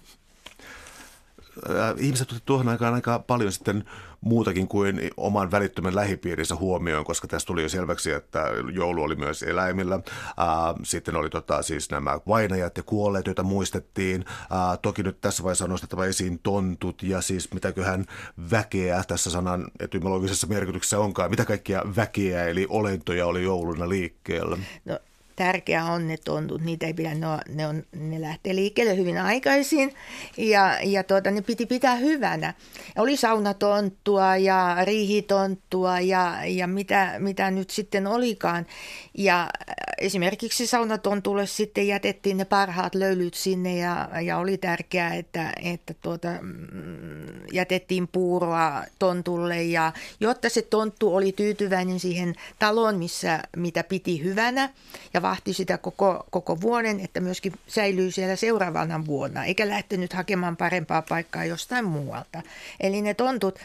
[1.69, 3.83] Äh, ihmiset tuohon aikaan aika paljon sitten
[4.21, 9.43] muutakin kuin oman välittömän lähipiirinsä huomioon, koska tässä tuli jo selväksi, että joulu oli myös
[9.43, 9.99] eläimillä.
[10.83, 14.25] Sitten oli tota, siis nämä vainajat ja kuolleet, joita muistettiin.
[14.81, 18.05] Toki nyt tässä vaiheessa on nostettava esiin tontut ja siis mitäköhän
[18.51, 21.29] väkeä tässä sanan etymologisessa merkityksessä onkaan.
[21.29, 24.57] Mitä kaikkia väkeä eli olentoja oli jouluna liikkeellä?
[24.85, 24.99] No
[25.39, 26.61] tärkeää on ne tontut.
[26.61, 29.93] Niitä ei pidä, ne, on, ne, on, ne lähtee liikkeelle hyvin aikaisin
[30.37, 32.53] ja, ja tuota, ne piti pitää hyvänä.
[32.97, 38.65] Oli saunatonttua ja riihitonttua ja, ja mitä, mitä nyt sitten olikaan.
[39.19, 39.49] Ja
[39.97, 46.27] esimerkiksi saunatontulle sitten jätettiin ne parhaat löylyt sinne ja, ja oli tärkeää, että, että tuota,
[46.41, 54.23] mm, jätettiin puuroa tontulle ja jotta se tonttu oli tyytyväinen siihen taloon, missä, mitä piti
[54.23, 54.69] hyvänä
[55.13, 60.57] ja vahti sitä koko, koko vuoden, että myöskin säilyy siellä seuraavana vuonna, eikä lähtenyt hakemaan
[60.57, 62.41] parempaa paikkaa jostain muualta.
[62.79, 63.59] Eli ne tontut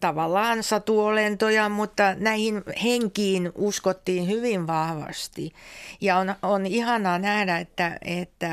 [0.00, 5.52] tavallaan satuolentoja, mutta näihin henkiin uskottiin hyvin vahvasti.
[6.00, 8.48] Ja on, on ihanaa nähdä, että, että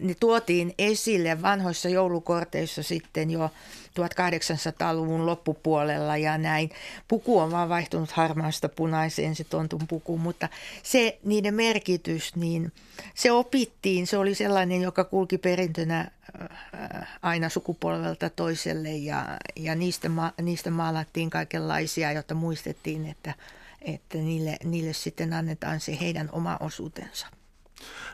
[0.00, 3.50] ne tuotiin esille vanhoissa joulukorteissa sitten jo
[3.98, 6.70] 1800-luvun loppupuolella ja näin.
[7.08, 10.48] Puku on vaan vaihtunut harmaasta punaiseen, se tontun puku, mutta
[10.82, 12.72] se niiden merkitys, niin
[13.14, 14.06] se opittiin.
[14.06, 20.70] Se oli sellainen, joka kulki perintönä äh, aina sukupolvelta toiselle ja, ja niistä, ma, niistä
[20.70, 23.34] maalattiin kaikenlaisia, jotta muistettiin, että,
[23.82, 27.26] että niille, niille sitten annetaan se heidän oma osuutensa.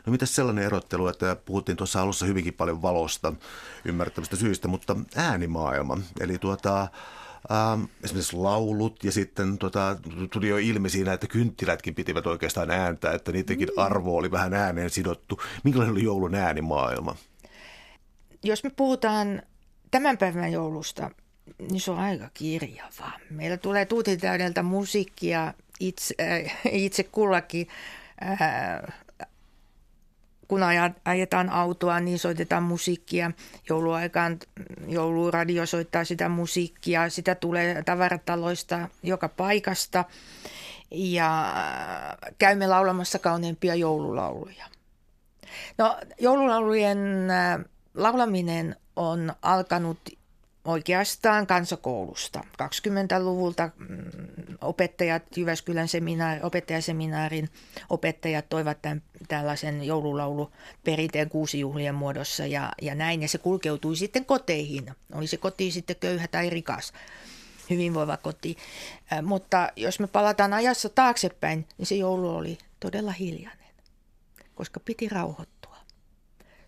[0.05, 3.33] No mitä sellainen erottelu, että puhuttiin tuossa alussa hyvinkin paljon valosta
[3.85, 6.87] ymmärrettävistä syistä, mutta äänimaailma, eli tuota,
[7.51, 9.97] Ähm, esimerkiksi laulut ja sitten tota,
[10.31, 13.83] tuli jo ilmi siinä, että kynttilätkin pitivät oikeastaan ääntä, että niidenkin mm.
[13.83, 15.41] arvo oli vähän ääneen sidottu.
[15.63, 17.15] Minkälainen oli joulun äänimaailma?
[18.43, 19.41] Jos me puhutaan
[19.91, 21.11] tämän päivän joulusta,
[21.69, 23.11] niin se on aika kirjava.
[23.29, 27.67] Meillä tulee tuutitäydeltä musiikkia itse, äh, itse kullakin
[28.23, 28.39] äh,
[30.47, 30.61] kun
[31.05, 33.31] ajetaan autoa, niin soitetaan musiikkia.
[33.69, 34.39] Jouluaikaan
[34.87, 37.09] jouluradio soittaa sitä musiikkia.
[37.09, 40.05] Sitä tulee tavarataloista joka paikasta.
[40.91, 41.53] Ja
[42.37, 44.65] käymme laulamassa kauneimpia joululauluja.
[45.77, 47.59] No, joululaulujen äh,
[47.93, 49.99] laulaminen on alkanut
[50.65, 52.43] oikeastaan kansakoulusta.
[52.63, 57.49] 20-luvulta mm, opettajat, Jyväskylän seminaari, opettajaseminaarin
[57.89, 63.21] opettajat toivat tämän, tällaisen joululauluperinteen kuusijuhlien muodossa ja, ja näin.
[63.21, 64.91] Ja se kulkeutui sitten koteihin.
[65.13, 66.93] Oli se koti sitten köyhä tai rikas,
[67.69, 68.57] hyvinvoiva koti.
[69.23, 73.73] Mutta jos me palataan ajassa taaksepäin, niin se joulu oli todella hiljainen,
[74.55, 75.52] koska piti rauhoittua.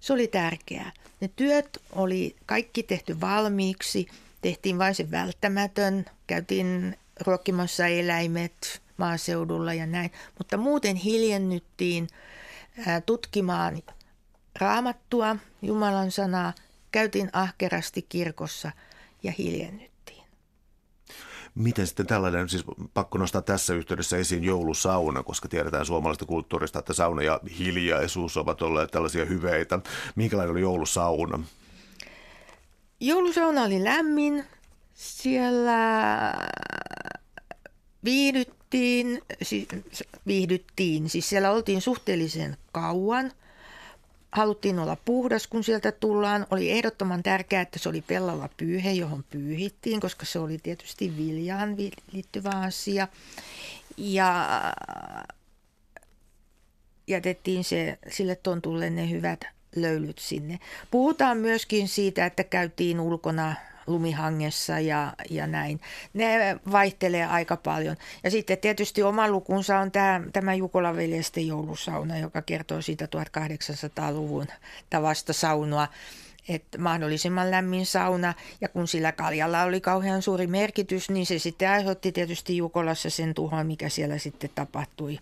[0.05, 0.91] Se oli tärkeää.
[1.21, 4.07] Ne työt oli kaikki tehty valmiiksi,
[4.41, 12.07] tehtiin vain se välttämätön, käytiin ruokkimassa eläimet maaseudulla ja näin, mutta muuten hiljennyttiin
[13.05, 13.81] tutkimaan
[14.59, 16.53] raamattua, Jumalan sanaa,
[16.91, 18.71] käytiin ahkerasti kirkossa
[19.23, 19.94] ja hiljennyt.
[21.55, 22.63] Miten sitten tällainen, siis
[22.93, 28.61] pakko nostaa tässä yhteydessä esiin joulusauna, koska tiedetään suomalaisesta kulttuurista, että sauna ja hiljaisuus ovat
[28.61, 29.79] olleet tällaisia hyveitä.
[30.15, 31.43] Minkälainen oli joulusauna?
[32.99, 34.45] Joulusauna oli lämmin.
[34.93, 35.79] Siellä
[38.03, 39.67] viihdyttiin, siis
[40.27, 43.31] viihdyttiin, siis siellä oltiin suhteellisen kauan–
[44.35, 46.47] haluttiin olla puhdas, kun sieltä tullaan.
[46.51, 51.77] Oli ehdottoman tärkeää, että se oli pellava pyyhe, johon pyyhittiin, koska se oli tietysti viljaan
[52.11, 53.07] liittyvä asia.
[53.97, 54.45] Ja
[57.07, 59.39] jätettiin se, sille tontulle ne hyvät
[59.75, 60.59] löylyt sinne.
[60.91, 63.55] Puhutaan myöskin siitä, että käytiin ulkona
[63.87, 65.81] lumihangessa ja, ja näin.
[66.13, 67.95] Ne vaihtelee aika paljon.
[68.23, 74.47] Ja sitten tietysti oma lukunsa on tämä, tämä Jukolan veljesten joulusauna, joka kertoo siitä 1800-luvun
[74.89, 75.87] tavasta saunoa
[76.49, 78.33] että mahdollisimman lämmin sauna.
[78.61, 83.33] Ja kun sillä kaljalla oli kauhean suuri merkitys, niin se sitten aiheutti tietysti Jukolassa sen
[83.33, 85.19] tuhon, mikä siellä sitten tapahtui,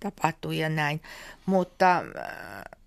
[0.00, 1.00] tapahtui ja näin.
[1.46, 2.78] Mutta äh,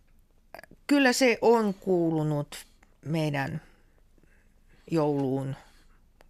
[0.88, 2.66] kyllä se on kuulunut
[3.06, 3.62] meidän
[4.92, 5.56] jouluun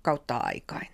[0.01, 0.87] kautta aikain.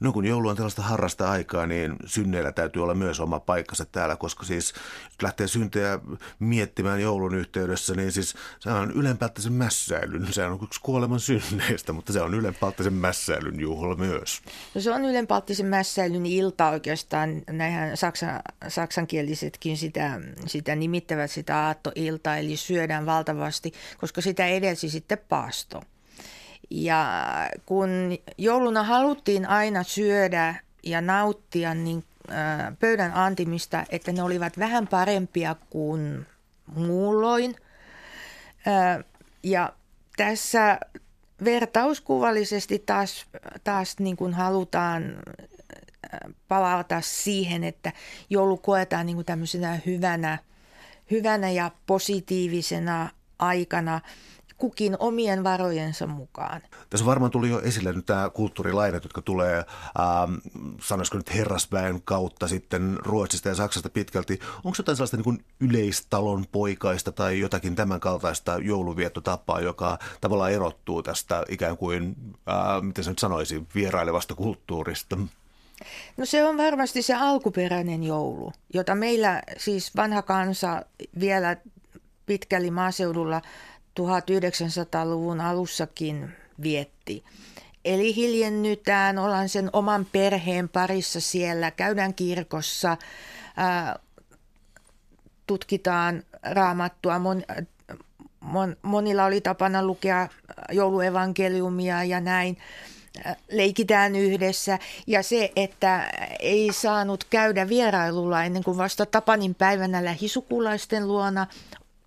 [0.00, 4.16] No kun joulu on tällaista harrasta aikaa, niin synneillä täytyy olla myös oma paikkansa täällä,
[4.16, 4.74] koska siis
[5.22, 5.98] lähtee syntejä
[6.38, 10.32] miettimään joulun yhteydessä, niin siis se on ylenpäättäisen mässäilyn.
[10.32, 14.42] Se on yksi kuoleman synneistä, mutta se on ylenpäättäisen mässäilyn juhla myös.
[14.74, 17.42] No se on ylenpäättäisen mässäilyn ilta oikeastaan.
[17.50, 18.26] Näinhän saksa,
[18.68, 25.82] saksankielisetkin sitä, sitä nimittävät sitä aattoiltaa, eli syödään valtavasti, koska sitä edelsi sitten paasto.
[26.70, 27.24] Ja
[27.66, 27.90] kun
[28.38, 32.04] jouluna haluttiin aina syödä ja nauttia niin
[32.78, 36.26] pöydän antimista, että ne olivat vähän parempia kuin
[36.74, 37.54] muulloin.
[39.42, 39.72] Ja
[40.16, 40.78] tässä
[41.44, 43.26] vertauskuvallisesti taas,
[43.64, 45.16] taas niin kuin halutaan
[46.48, 47.92] palata siihen, että
[48.30, 50.38] joulu koetaan niin kuin tämmöisenä hyvänä,
[51.10, 53.08] hyvänä ja positiivisena
[53.38, 54.00] aikana
[54.58, 56.60] kukin omien varojensa mukaan.
[56.90, 60.34] Tässä varmaan tuli jo esille nyt tämä kulttuurilainat, jotka tulee, ähm,
[60.80, 64.38] sanoisiko nyt herrasväen kautta sitten Ruotsista ja Saksasta pitkälti.
[64.64, 71.02] Onko jotain sellaista niin kuin yleistalon poikaista tai jotakin tämän kaltaista jouluviettotapaa, joka tavallaan erottuu
[71.02, 72.16] tästä ikään kuin,
[72.48, 75.18] äh, miten se nyt sanoisi, vierailevasta kulttuurista?
[76.16, 80.82] No se on varmasti se alkuperäinen joulu, jota meillä siis vanha kansa
[81.20, 81.56] vielä
[82.26, 83.42] pitkäli maaseudulla
[83.98, 86.30] 1900-luvun alussakin
[86.62, 87.24] vietti.
[87.84, 92.96] Eli hiljennytään, ollaan sen oman perheen parissa siellä, käydään kirkossa,
[95.46, 97.18] tutkitaan raamattua.
[97.18, 97.42] Mon,
[98.40, 100.28] mon, monilla oli tapana lukea
[100.72, 102.58] jouluevankeliumia ja näin
[103.50, 104.78] leikitään yhdessä.
[105.06, 111.46] Ja se, että ei saanut käydä vierailulla ennen kuin vasta Tapanin päivänä lähisukulaisten luona,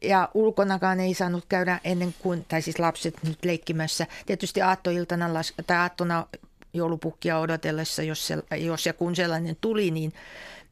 [0.01, 4.07] ja ulkonakaan ei saanut käydä ennen kuin, tai siis lapset nyt leikkimässä.
[4.25, 5.29] Tietysti aattoiltana
[5.67, 6.27] tai aattona
[6.73, 10.13] joulupukkia odotellessa, jos, se, jos ja kun sellainen tuli, niin,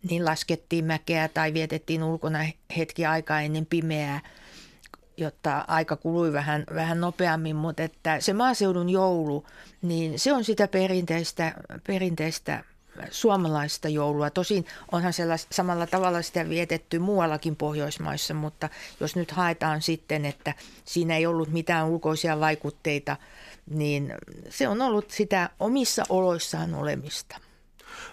[0.09, 2.39] niin laskettiin mäkeä tai vietettiin ulkona
[2.77, 4.21] hetki aikaa ennen pimeää,
[5.17, 9.45] jotta aika kului vähän, vähän nopeammin, mutta että se maaseudun joulu,
[9.81, 11.53] niin se on sitä perinteistä,
[11.87, 12.63] perinteistä
[13.11, 14.29] suomalaista joulua.
[14.29, 18.69] Tosin onhan sellaista, samalla tavalla sitä vietetty muuallakin Pohjoismaissa, mutta
[18.99, 20.53] jos nyt haetaan sitten, että
[20.85, 23.17] siinä ei ollut mitään ulkoisia vaikutteita,
[23.69, 24.13] niin
[24.49, 27.39] se on ollut sitä omissa oloissaan olemista.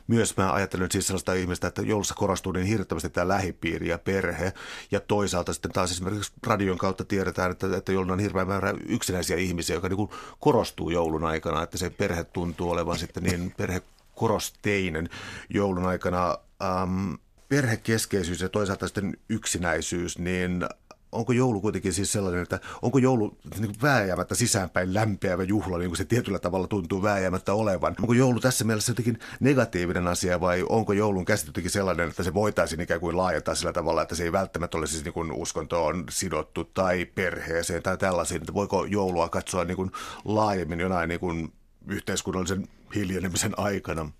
[0.07, 4.53] Myös mä ajattelen siis sellaista ihmistä, että joulussa korostuu niin hirvittävästi tämä lähipiiri ja perhe.
[4.91, 9.37] Ja toisaalta sitten taas esimerkiksi radion kautta tiedetään, että, että jouluna on hirveän määrä yksinäisiä
[9.37, 10.09] ihmisiä, joka niin
[10.41, 13.83] korostuu joulun aikana, että se perhe tuntuu olevan sitten niin perhe
[14.17, 15.09] korosteinen
[15.51, 16.39] joulun aikana.
[16.63, 17.15] Ähm,
[17.49, 20.67] perhekeskeisyys ja toisaalta sitten yksinäisyys, niin
[21.13, 25.89] onko joulu kuitenkin siis sellainen, että onko joulu niin kuin vääjäämättä sisäänpäin lämpeävä juhla, niin
[25.89, 27.97] kuin se tietyllä tavalla tuntuu vääjäämättä olevan?
[28.01, 32.81] Onko joulu tässä mielessä jotenkin negatiivinen asia vai onko joulun käsitys sellainen, että se voitaisiin
[32.81, 36.65] ikään kuin laajentaa sillä tavalla, että se ei välttämättä ole siis niin kuin uskontoon sidottu
[36.65, 39.91] tai perheeseen tai tällaisiin, että voiko joulua katsoa niin kuin
[40.25, 41.53] laajemmin jonain niin kuin
[41.87, 44.11] yhteiskunnallisen hiljenemisen aikana?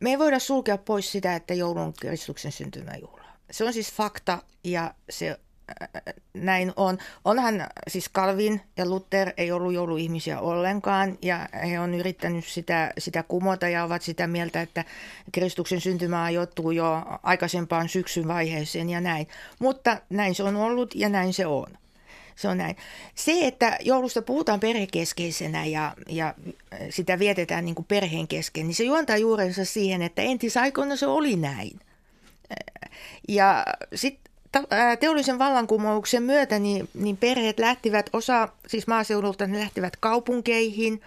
[0.00, 3.24] Me ei voida sulkea pois sitä, että joulun Kristuksen syntymäjuhla.
[3.50, 5.38] Se on siis fakta ja se
[6.34, 6.98] näin on.
[7.24, 13.22] Onhan siis Calvin ja Luther ei ollut jouluihmisiä ollenkaan ja he on yrittänyt sitä, sitä
[13.22, 14.84] kumota ja ovat sitä mieltä, että
[15.32, 19.28] Kristuksen syntymä ajoittuu jo aikaisempaan syksyn vaiheeseen ja näin.
[19.58, 21.66] Mutta näin se on ollut ja näin se on.
[22.36, 22.76] Se on näin.
[23.14, 26.34] Se, että joulusta puhutaan perhekeskeisenä ja, ja
[26.90, 31.36] sitä vietetään niin kuin perheen kesken, niin se juontaa juurensa siihen, että entisaikoina se oli
[31.36, 31.80] näin.
[33.28, 33.64] Ja
[33.94, 34.32] sitten
[35.00, 41.00] teollisen vallankumouksen myötä niin, niin perheet lähtivät, osa siis maaseudulta, ne lähtivät kaupunkeihin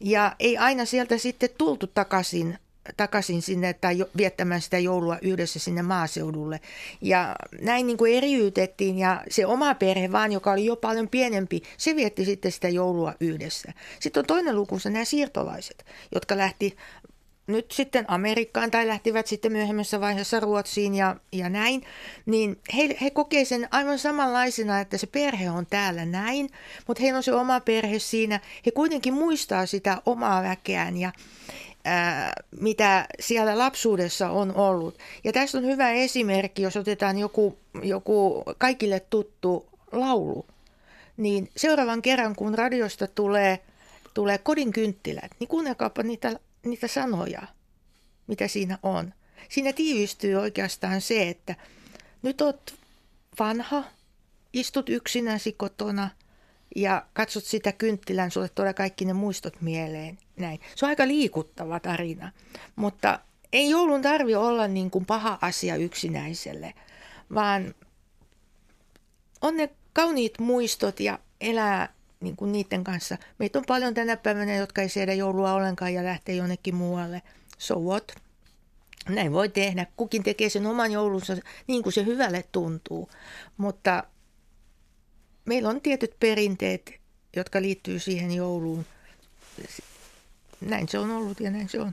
[0.00, 2.58] ja ei aina sieltä sitten tultu takaisin
[2.96, 6.60] takaisin sinne tai viettämään sitä joulua yhdessä sinne maaseudulle.
[7.00, 11.62] Ja näin niin kuin eriytettiin ja se oma perhe vaan, joka oli jo paljon pienempi,
[11.76, 13.72] se vietti sitten sitä joulua yhdessä.
[14.00, 16.76] Sitten on toinen lukunsa nämä siirtolaiset, jotka lähti
[17.46, 21.82] nyt sitten Amerikkaan tai lähtivät sitten myöhemmässä vaiheessa Ruotsiin ja, ja näin,
[22.26, 26.50] niin he, he kokee sen aivan samanlaisena, että se perhe on täällä näin,
[26.86, 28.40] mutta heillä on se oma perhe siinä.
[28.66, 31.12] He kuitenkin muistaa sitä omaa väkeään ja,
[32.60, 34.98] mitä siellä lapsuudessa on ollut.
[35.24, 40.46] Ja tästä on hyvä esimerkki, jos otetaan joku, joku kaikille tuttu laulu.
[41.16, 43.58] Niin seuraavan kerran, kun radiosta tulee,
[44.14, 47.42] tulee kodin kynttilät, niin kuunnelkaapa niitä, niitä sanoja,
[48.26, 49.14] mitä siinä on.
[49.48, 51.54] Siinä tiivistyy oikeastaan se, että
[52.22, 52.74] nyt oot
[53.38, 53.84] vanha,
[54.52, 56.10] istut yksinäsi kotona–
[56.74, 60.18] ja katsot sitä kynttilän, sulle tulee kaikki ne muistot mieleen.
[60.36, 60.60] Näin.
[60.76, 62.32] Se on aika liikuttava tarina,
[62.76, 63.18] mutta
[63.52, 66.74] ei joulun tarvi olla niin kuin paha asia yksinäiselle,
[67.34, 67.74] vaan
[69.40, 73.18] on ne kauniit muistot ja elää niin kuin niiden kanssa.
[73.38, 77.22] Meitä on paljon tänä päivänä, jotka ei siedä joulua ollenkaan ja lähtee jonnekin muualle.
[77.58, 78.14] So what?
[79.08, 79.86] Näin voi tehdä.
[79.96, 83.10] Kukin tekee sen oman joulunsa niin kuin se hyvälle tuntuu.
[83.56, 84.04] Mutta
[85.44, 86.94] meillä on tietyt perinteet,
[87.36, 88.86] jotka liittyy siihen jouluun.
[90.60, 91.92] Näin se on ollut ja näin se on.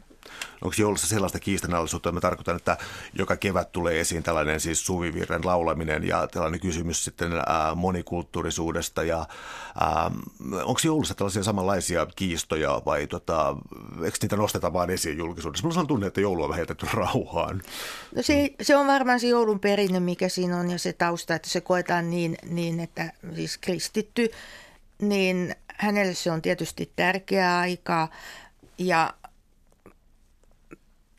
[0.61, 2.77] Onko joulussa sellaista kiistanallisuutta, että mä tarkoitan, että
[3.13, 7.31] joka kevät tulee esiin tällainen siis suvivirren laulaminen ja tällainen kysymys sitten
[7.75, 9.25] monikulttuurisuudesta ja
[9.79, 10.11] ää,
[10.63, 13.55] onko joulussa tällaisia samanlaisia kiistoja vai tota,
[14.03, 15.67] eikö niitä nosteta vaan esiin julkisuudessa?
[15.67, 17.61] Minulla on tunne, että joulu on vähän rauhaan.
[18.15, 21.49] No se, se on varmaan se joulun perinne, mikä siinä on ja se tausta, että
[21.49, 24.31] se koetaan niin, niin että siis kristitty,
[25.01, 28.07] niin hänelle se on tietysti tärkeä aika
[28.77, 29.13] ja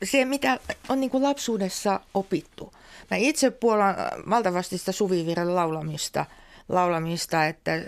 [0.03, 2.73] se, mitä on niin kuin lapsuudessa opittu.
[3.11, 3.95] Mä itse puolan
[4.29, 6.25] valtavasti sitä suvivirren laulamista,
[6.69, 7.81] laulamista että äh,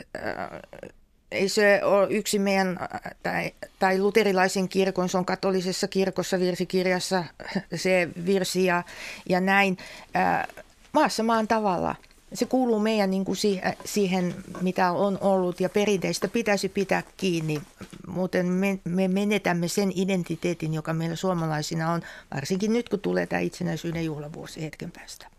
[1.31, 2.79] ei se ole yksi meidän,
[3.23, 7.23] tai, tai luterilaisen kirkon, se on katolisessa kirkossa virsikirjassa
[7.75, 8.83] se virsi ja,
[9.29, 9.77] ja näin.
[10.15, 10.47] Äh,
[10.91, 11.95] maassa maan tavalla–
[12.37, 13.37] se kuuluu meidän niin kuin
[13.85, 17.61] siihen, mitä on ollut ja perinteistä pitäisi pitää kiinni.
[18.07, 22.01] Muuten me, me menetämme sen identiteetin, joka meillä suomalaisina on,
[22.35, 25.34] varsinkin nyt kun tulee tämä itsenäisyyden juhlavuosi hetken päästä.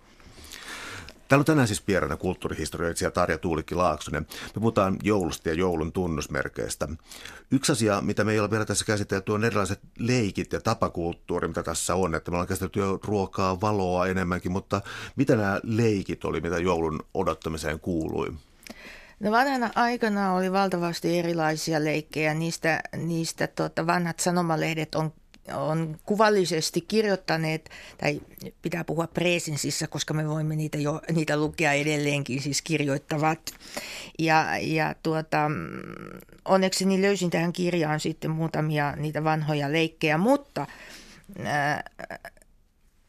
[1.28, 4.26] Täällä on tänään siis vieraana kulttuurihistorioitsija Tarja Tuulikki Laaksonen.
[4.32, 6.88] Me puhutaan joulusta ja joulun tunnusmerkeistä.
[7.50, 11.62] Yksi asia, mitä me ei ole vielä tässä käsitelty, on erilaiset leikit ja tapakulttuuri, mitä
[11.62, 12.14] tässä on.
[12.14, 14.80] Että me ollaan käsitelty jo ruokaa, valoa enemmänkin, mutta
[15.16, 18.32] mitä nämä leikit oli, mitä joulun odottamiseen kuului?
[19.20, 22.34] No vanhana aikana oli valtavasti erilaisia leikkejä.
[22.34, 25.12] Niistä, niistä tota, vanhat sanomalehdet on
[25.54, 28.20] on kuvallisesti kirjoittaneet, tai
[28.62, 33.40] pitää puhua presensissä, koska me voimme niitä, jo, niitä lukea edelleenkin, siis kirjoittavat.
[34.18, 35.50] Ja, ja tuota,
[36.44, 40.66] onneksi niin löysin tähän kirjaan sitten muutamia niitä vanhoja leikkejä, mutta
[41.44, 41.90] ää,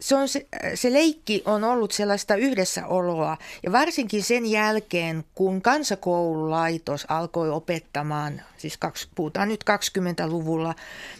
[0.01, 7.05] se, on se, se leikki on ollut sellaista yhdessäoloa ja varsinkin sen jälkeen, kun kansakoululaitos
[7.09, 10.75] alkoi opettamaan, siis kaksi, puhutaan nyt 20-luvulla,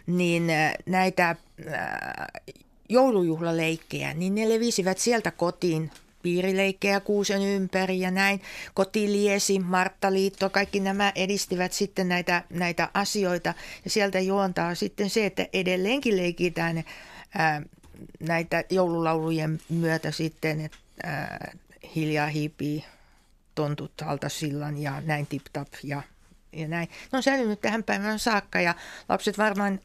[0.07, 1.37] niin äh, näitä äh,
[2.89, 8.41] joulujuhlaleikkejä, niin ne levisivät sieltä kotiin piirileikkejä kuusen ympäri ja näin.
[8.73, 13.53] Kotiliesi, Marttaliitto, kaikki nämä edistivät sitten näitä, näitä asioita.
[13.83, 16.83] Ja sieltä juontaa sitten se, että edelleenkin leikitään
[17.37, 17.63] ää, äh,
[18.19, 21.51] näitä joululaulujen myötä sitten, että ää,
[21.95, 22.85] hiljaa hiipii
[23.55, 23.91] tontut
[24.27, 26.01] sillan ja näin tip-tap ja,
[26.53, 26.89] ja näin.
[27.11, 28.75] Ne on säilynyt tähän päivään saakka ja
[29.09, 29.79] lapset varmaan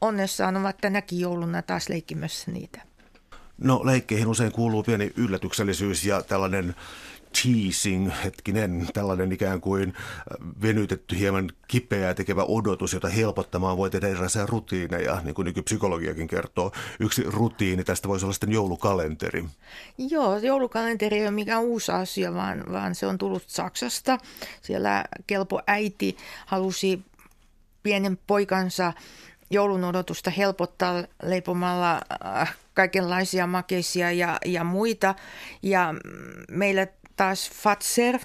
[0.00, 2.82] onnessaan ovat tänäkin jouluna taas leikkimässä niitä.
[3.58, 6.74] No leikkeihin usein kuuluu pieni yllätyksellisyys ja tällainen
[7.42, 14.08] teasing, hetkinen, tällainen ikään kuin äh, venytetty hieman kipeää tekevä odotus, jota helpottamaan voi tehdä
[14.08, 16.72] erilaisia rutiineja, niin kuin nykypsykologiakin kertoo.
[17.00, 19.44] Yksi rutiini tästä voisi olla sitten joulukalenteri.
[19.98, 24.18] Joo, joulukalenteri ei ole mikään uusi asia, vaan, vaan se on tullut Saksasta.
[24.62, 26.16] Siellä kelpo äiti
[26.46, 27.00] halusi
[27.82, 28.92] pienen poikansa
[29.50, 35.14] joulun odotusta helpottaa leipomalla äh, kaikenlaisia makeisia ja, ja muita.
[35.62, 35.94] Ja
[36.50, 36.86] meillä
[37.22, 38.18] taas Fatser,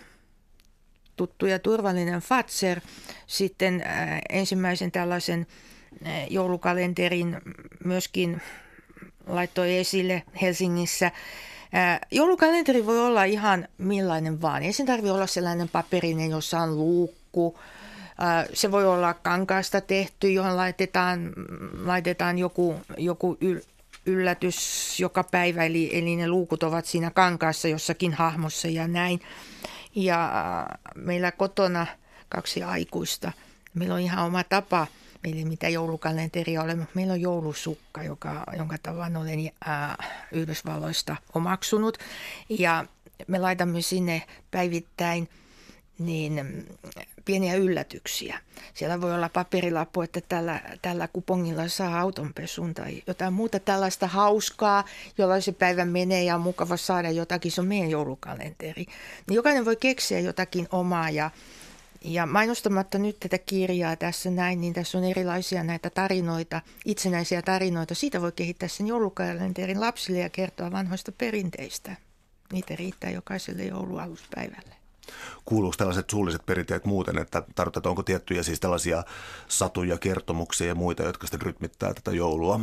[1.16, 2.82] tuttu ja turvallinen Fatser,
[3.28, 5.48] sitten äh, ensimmäisen tällaisen
[6.06, 7.38] äh, joulukalenterin
[7.86, 8.42] myöskin
[9.28, 11.06] laittoi esille Helsingissä.
[11.06, 14.64] Äh, joulukalenteri voi olla ihan millainen vaan.
[14.64, 17.60] Ei sen tarvitse olla sellainen paperinen, jossa on luukku.
[18.54, 21.34] Se voi olla kankaasta tehty, johon laitetaan,
[21.86, 23.38] laitetaan joku, joku
[24.08, 29.20] yllätys joka päivä, eli, eli ne luukut ovat siinä kankaassa jossakin hahmossa ja näin.
[29.96, 31.88] Ja äh, meillä kotona
[32.30, 33.32] kaksi aikuista.
[33.74, 34.88] Meillä on ihan oma tapa,
[35.24, 39.98] meillä ei mitään joulukalenteria ole, mutta meillä on joulusukka, joka, jonka tavan olen ää, äh,
[40.32, 41.98] Yhdysvalloista omaksunut.
[42.50, 42.86] Ja
[43.28, 45.30] me laitamme sinne päivittäin–
[46.00, 46.66] niin
[47.28, 48.40] pieniä yllätyksiä.
[48.74, 54.86] Siellä voi olla paperilappu, että tällä, tällä kupongilla saa autonpesun tai jotain muuta tällaista hauskaa,
[55.18, 57.52] jolla se päivä menee ja on mukava saada jotakin.
[57.52, 58.86] Se on meidän joulukalenteri.
[59.28, 61.32] Niin jokainen voi keksiä jotakin omaa ja,
[62.02, 67.96] ja mainostamatta nyt tätä kirjaa tässä näin, niin tässä on erilaisia näitä tarinoita, itsenäisiä tarinoita.
[67.96, 71.96] Siitä voi kehittää sen joulukalenterin lapsille ja kertoa vanhoista perinteistä.
[72.54, 74.77] Niitä riittää jokaiselle joulualuspäivälle.
[75.46, 79.04] Kuuluuko tällaiset suulliset perinteet muuten, että tarkoittaa, onko tiettyjä siis tällaisia
[79.48, 82.60] satuja, kertomuksia ja muita, jotka sitten rytmittää tätä joulua?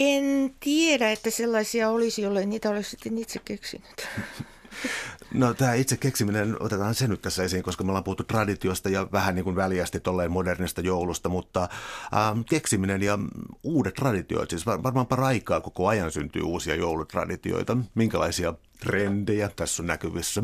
[0.00, 4.08] En tiedä, että sellaisia olisi, jolle niitä olisi sitten itse keksinyt.
[5.34, 9.08] No tämä itse keksiminen, otetaan se nyt tässä esiin, koska me ollaan puhuttu traditiosta ja
[9.12, 11.68] vähän niin kuin väliästi tolleen modernista joulusta, mutta
[12.16, 13.18] ähm, keksiminen ja
[13.62, 17.76] uudet traditioit, siis varmaan paraikaa koko ajan syntyy uusia joulutraditioita.
[17.94, 20.42] Minkälaisia trendejä tässä on näkyvissä?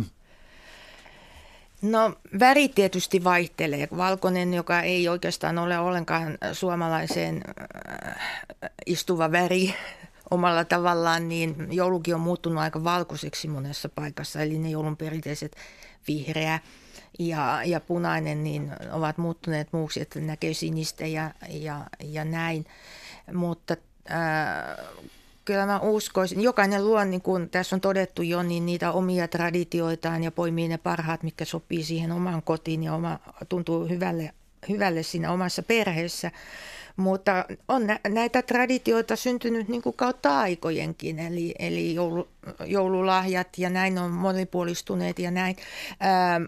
[1.83, 3.89] No väri tietysti vaihtelee.
[3.97, 8.15] Valkoinen, joka ei oikeastaan ole ollenkaan suomalaiseen äh,
[8.87, 9.75] istuva väri
[10.33, 14.43] omalla tavallaan, niin joulukin on muuttunut aika valkoiseksi monessa paikassa.
[14.43, 15.57] Eli ne joulun perinteiset
[16.09, 16.61] vihreä
[17.19, 22.67] ja, ja punainen niin ovat muuttuneet muuksi, että näkee sinistä ja, ja, ja näin.
[23.33, 23.77] Mutta
[24.11, 24.87] äh,
[25.45, 30.25] kyllä mä uskoisin, jokainen luo, niin kuin tässä on todettu jo, niin niitä omia traditioitaan
[30.25, 33.19] ja poimii ne parhaat, mikä sopii siihen omaan kotiin ja oma,
[33.49, 34.35] tuntuu hyvälle,
[34.69, 36.31] hyvälle siinä omassa perheessä.
[36.97, 42.29] Mutta on näitä traditioita syntynyt niin kuin kautta aikojenkin, eli, eli joulu,
[42.67, 45.57] joululahjat ja näin on monipuolistuneet ja näin.
[46.01, 46.41] Ää,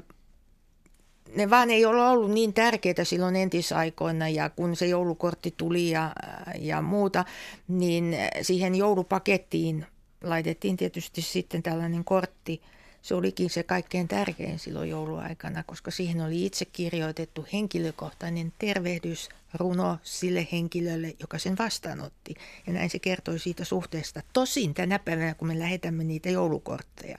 [1.37, 6.13] ne vaan ei ole ollut niin tärkeitä silloin entisaikoina ja kun se joulukortti tuli ja,
[6.59, 7.25] ja muuta,
[7.69, 9.87] niin siihen joulupakettiin
[10.23, 12.63] laitettiin tietysti sitten tällainen kortti.
[13.05, 19.99] Se olikin se kaikkein tärkein silloin jouluaikana, koska siihen oli itse kirjoitettu henkilökohtainen tervehdys, runo
[20.03, 22.35] sille henkilölle, joka sen vastaanotti.
[22.67, 24.23] Ja näin se kertoi siitä suhteesta.
[24.33, 27.19] Tosin tänä päivänä, kun me lähetämme niitä joulukortteja,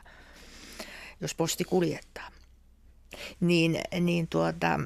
[1.21, 2.29] jos posti kuljettaa,
[3.39, 4.79] niin, niin tuota,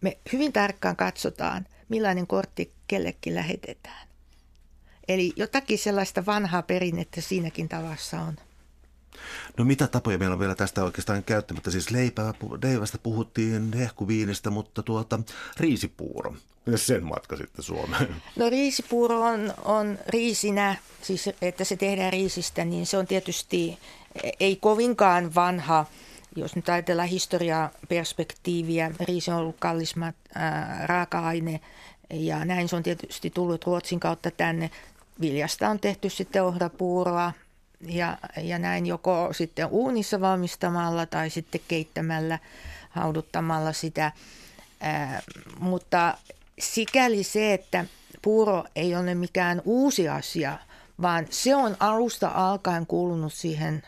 [0.00, 4.08] me hyvin tarkkaan katsotaan, millainen kortti kellekin lähetetään.
[5.08, 8.36] Eli jotakin sellaista vanhaa perinnettä siinäkin tavassa on.
[9.58, 11.70] No mitä tapoja meillä on vielä tästä oikeastaan käyttämättä?
[11.70, 15.18] Siis leipää, leivästä puhuttiin, hehkuviinistä, mutta tuota,
[15.56, 16.34] riisipuuro.
[16.66, 18.22] Miten sen matka sitten Suomeen?
[18.36, 23.78] No riisipuuro on, on riisinä, siis että se tehdään riisistä, niin se on tietysti
[24.40, 25.86] ei kovinkaan vanha
[26.36, 31.60] jos nyt ajatellaan historiaa perspektiiviä, riisi on ollut kallismat ää, raaka-aine
[32.10, 34.70] ja näin se on tietysti tullut Ruotsin kautta tänne.
[35.20, 37.32] Viljasta on tehty sitten ohrapuuroa
[37.86, 42.38] ja, ja näin joko sitten uunissa valmistamalla tai sitten keittämällä,
[42.90, 44.12] hauduttamalla sitä.
[44.80, 45.22] Ää,
[45.58, 46.18] mutta
[46.58, 47.84] sikäli se, että
[48.22, 50.58] puuro ei ole mikään uusi asia,
[51.02, 53.82] vaan se on alusta alkaen kuulunut siihen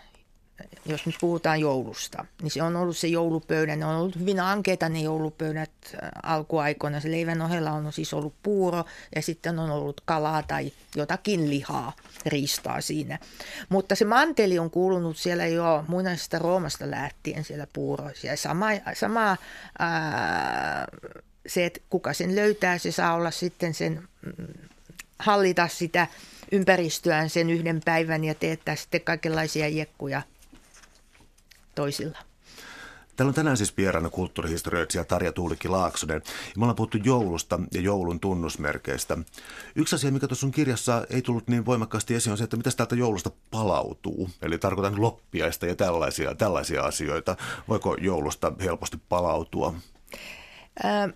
[0.87, 3.77] jos nyt puhutaan joulusta, niin se on ollut se joulupöydä.
[3.77, 7.01] Ne on ollut hyvin ankeita ne joulupöydät äh, alkuaikoina.
[7.01, 8.85] Se leivän ohella on siis ollut puuro
[9.15, 11.93] ja sitten on ollut kalaa tai jotakin lihaa,
[12.27, 13.19] riistaa siinä.
[13.69, 18.27] Mutta se manteli on kuulunut siellä jo muinaisesta Roomasta lähtien siellä puuroissa.
[18.27, 19.37] Ja sama, sama
[19.79, 20.87] ää,
[21.47, 24.47] se, että kuka sen löytää, se saa olla sitten sen mm,
[25.19, 26.07] hallita sitä
[26.53, 30.23] ympäristöään sen yhden päivän ja teettää sitten kaikenlaisia jekkuja–
[31.75, 32.19] toisilla.
[33.17, 36.23] Täällä on tänään siis vieraana kulttuurihistorioitsija Tarja Tuulikki Laaksonen.
[36.27, 39.19] Ja me ollaan puhuttu joulusta ja joulun tunnusmerkeistä.
[39.77, 42.71] Yksi asia, mikä tuossa sun kirjassa ei tullut niin voimakkaasti esiin, on se, että mitä
[42.77, 44.31] täältä joulusta palautuu.
[44.43, 47.37] Eli tarkoitan loppiaista ja tällaisia, tällaisia asioita.
[47.69, 49.75] Voiko joulusta helposti palautua?
[50.83, 51.09] Ää,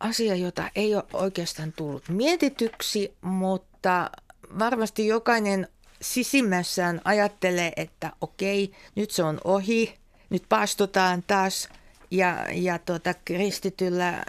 [0.00, 4.10] asia, jota ei ole oikeastaan tullut mietityksi, mutta
[4.58, 5.68] varmasti jokainen
[6.04, 9.94] sisimmässään ajattelee, että okei, nyt se on ohi,
[10.30, 11.68] nyt paastotaan taas
[12.10, 14.22] ja, ja tota, kristityllä äh,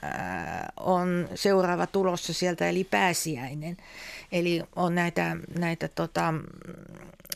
[0.80, 3.78] on seuraava tulossa sieltä eli pääsiäinen.
[4.32, 6.34] Eli on näitä, näitä tota,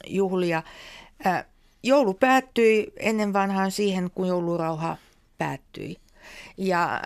[0.07, 0.63] juhlia.
[1.25, 1.45] Äh,
[1.83, 4.97] joulu päättyi ennen vanhaan siihen, kun joulurauha
[5.37, 5.97] päättyi.
[6.57, 7.01] Ja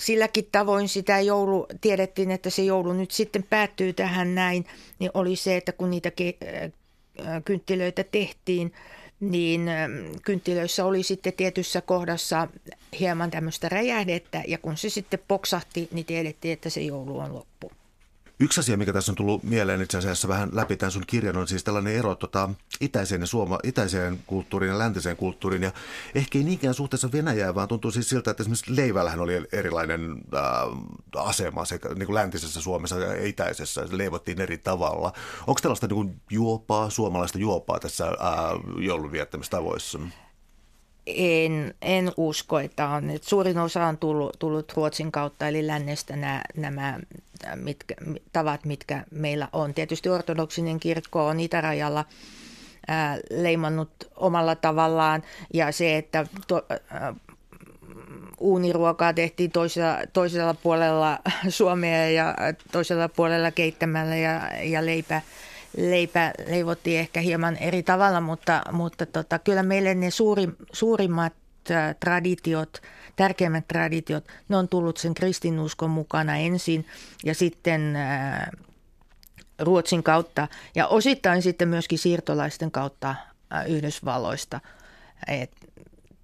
[0.00, 4.66] silläkin tavoin sitä joulu, tiedettiin, että se joulu nyt sitten päättyy tähän näin,
[4.98, 6.12] niin oli se, että kun niitä
[7.44, 8.72] kynttilöitä tehtiin,
[9.20, 9.70] niin
[10.24, 12.48] kynttilöissä oli sitten tietyssä kohdassa
[13.00, 17.59] hieman tämmöistä räjähdettä, ja kun se sitten poksahti, niin tiedettiin, että se joulu on loppu.
[18.42, 21.48] Yksi asia, mikä tässä on tullut mieleen itse asiassa vähän läpi tämän sun kirjan, on
[21.48, 25.62] siis tällainen ero tota, itäiseen, ja suoma, itäiseen kulttuuriin ja läntiseen kulttuuriin.
[25.62, 25.72] Ja
[26.14, 30.42] ehkä ei niinkään suhteessa Venäjään, vaan tuntuu siis siltä, että esimerkiksi leivällähän oli erilainen äh,
[31.16, 33.86] asema sekä niin kuin läntisessä Suomessa ja itäisessä.
[33.86, 35.12] Se leivottiin eri tavalla.
[35.46, 38.14] Onko tällaista niin kuin juopaa, suomalaista juopaa tässä äh,
[38.78, 39.98] joulun viettämistavoissa?
[41.16, 43.10] En, en usko, että on.
[43.10, 46.98] Et suurin osa on tullut, tullut Ruotsin kautta, eli lännestä nämä, nämä
[47.54, 47.94] mitkä,
[48.32, 49.74] tavat, mitkä meillä on.
[49.74, 52.04] Tietysti ortodoksinen kirkko on itärajalla
[52.88, 55.22] ää, leimannut omalla tavallaan,
[55.54, 57.14] ja se, että to, ää,
[58.40, 62.34] uuniruokaa tehtiin toisella, toisella puolella Suomea ja
[62.72, 65.22] toisella puolella keittämällä ja, ja leipä,
[65.76, 71.32] leipä leivottiin ehkä hieman eri tavalla, mutta, mutta tota, kyllä meille ne suuri, suurimmat
[72.00, 72.82] traditiot,
[73.16, 76.86] tärkeimmät traditiot, ne on tullut sen kristinuskon mukana ensin
[77.24, 77.96] ja sitten
[79.58, 83.14] Ruotsin kautta ja osittain sitten myöskin siirtolaisten kautta
[83.68, 84.60] Yhdysvalloista.
[85.28, 85.50] Et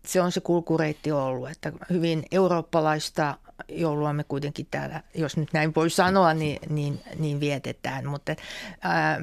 [0.06, 3.34] se on se kulkureitti ollut, että hyvin eurooppalaista
[3.68, 8.06] joulua me kuitenkin täällä, jos nyt näin voi sanoa, niin, niin, niin vietetään.
[8.06, 8.34] Mutta
[8.80, 9.20] ää,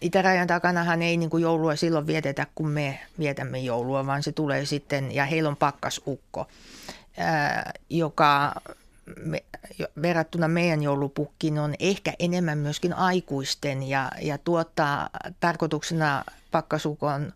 [0.00, 4.66] itärajan takanahan ei niin kuin joulua silloin vietetä, kun me vietämme joulua, vaan se tulee
[4.66, 6.46] sitten, ja heillä on pakkasukko,
[7.18, 8.54] ää, joka
[9.24, 9.44] me,
[10.02, 17.32] verrattuna meidän joulupukkiin on ehkä enemmän myöskin aikuisten ja, ja tuottaa tarkoituksena pakkasukon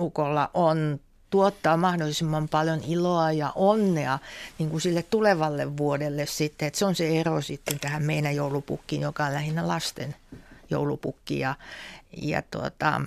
[0.00, 1.00] ukolla on
[1.32, 4.18] tuottaa mahdollisimman paljon iloa ja onnea
[4.58, 6.66] niin kuin sille tulevalle vuodelle sitten.
[6.66, 10.14] Että se on se ero sitten tähän meidän joulupukkiin, joka on lähinnä lasten
[10.70, 11.38] joulupukki.
[11.38, 11.54] Ja,
[12.22, 13.06] ja tuota, mm,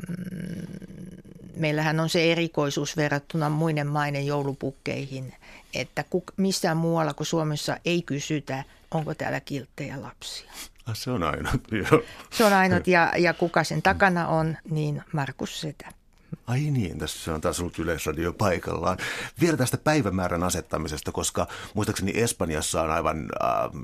[1.55, 5.33] meillähän on se erikoisuus verrattuna muiden maiden joulupukkeihin,
[5.73, 6.03] että
[6.37, 10.51] missään muualla kuin Suomessa ei kysytä, onko täällä kilttejä lapsia.
[10.85, 11.61] Ah, se on ainut,
[11.91, 12.01] joo.
[12.31, 16.04] Se on ainut ja, ja kuka sen takana on, niin Markus Setä.
[16.47, 18.97] Ai niin, tässä on taas ollut Yleisradio paikallaan.
[19.41, 23.29] Vielä tästä päivämäärän asettamisesta, koska muistaakseni Espanjassa on aivan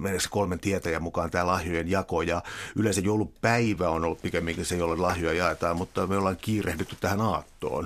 [0.08, 2.42] äh, kolmen tietäjän mukaan tämä lahjojen jako ja
[2.76, 7.86] yleensä joulupäivä on ollut pikemminkin se, jolle lahjoja jaetaan, mutta me ollaan kiirehditty tähän aattoon.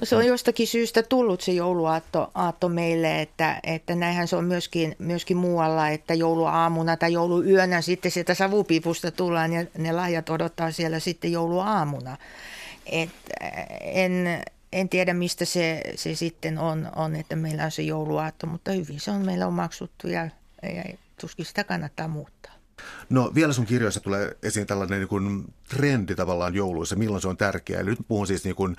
[0.00, 4.44] No se on jostakin syystä tullut se jouluaatto aatto meille, että, että näinhän se on
[4.44, 10.70] myöskin, myöskin muualla, että jouluaamuna tai jouluyönä sitten sieltä savupiipusta tullaan ja ne lahjat odottaa
[10.70, 12.16] siellä sitten jouluaamuna.
[12.86, 13.10] Et
[13.80, 18.72] en, en tiedä, mistä se, se sitten on, on, että meillä on se jouluaatto, mutta
[18.72, 20.30] hyvin se on meillä omaksuttu ja,
[20.62, 20.84] ja
[21.20, 22.55] tuskin sitä kannattaa muuttaa.
[23.10, 27.36] No vielä sun kirjoissa tulee esiin tällainen niin kuin trendi tavallaan jouluissa, milloin se on
[27.36, 27.80] tärkeää.
[27.80, 28.76] Eli nyt puhun siis, niin kuin,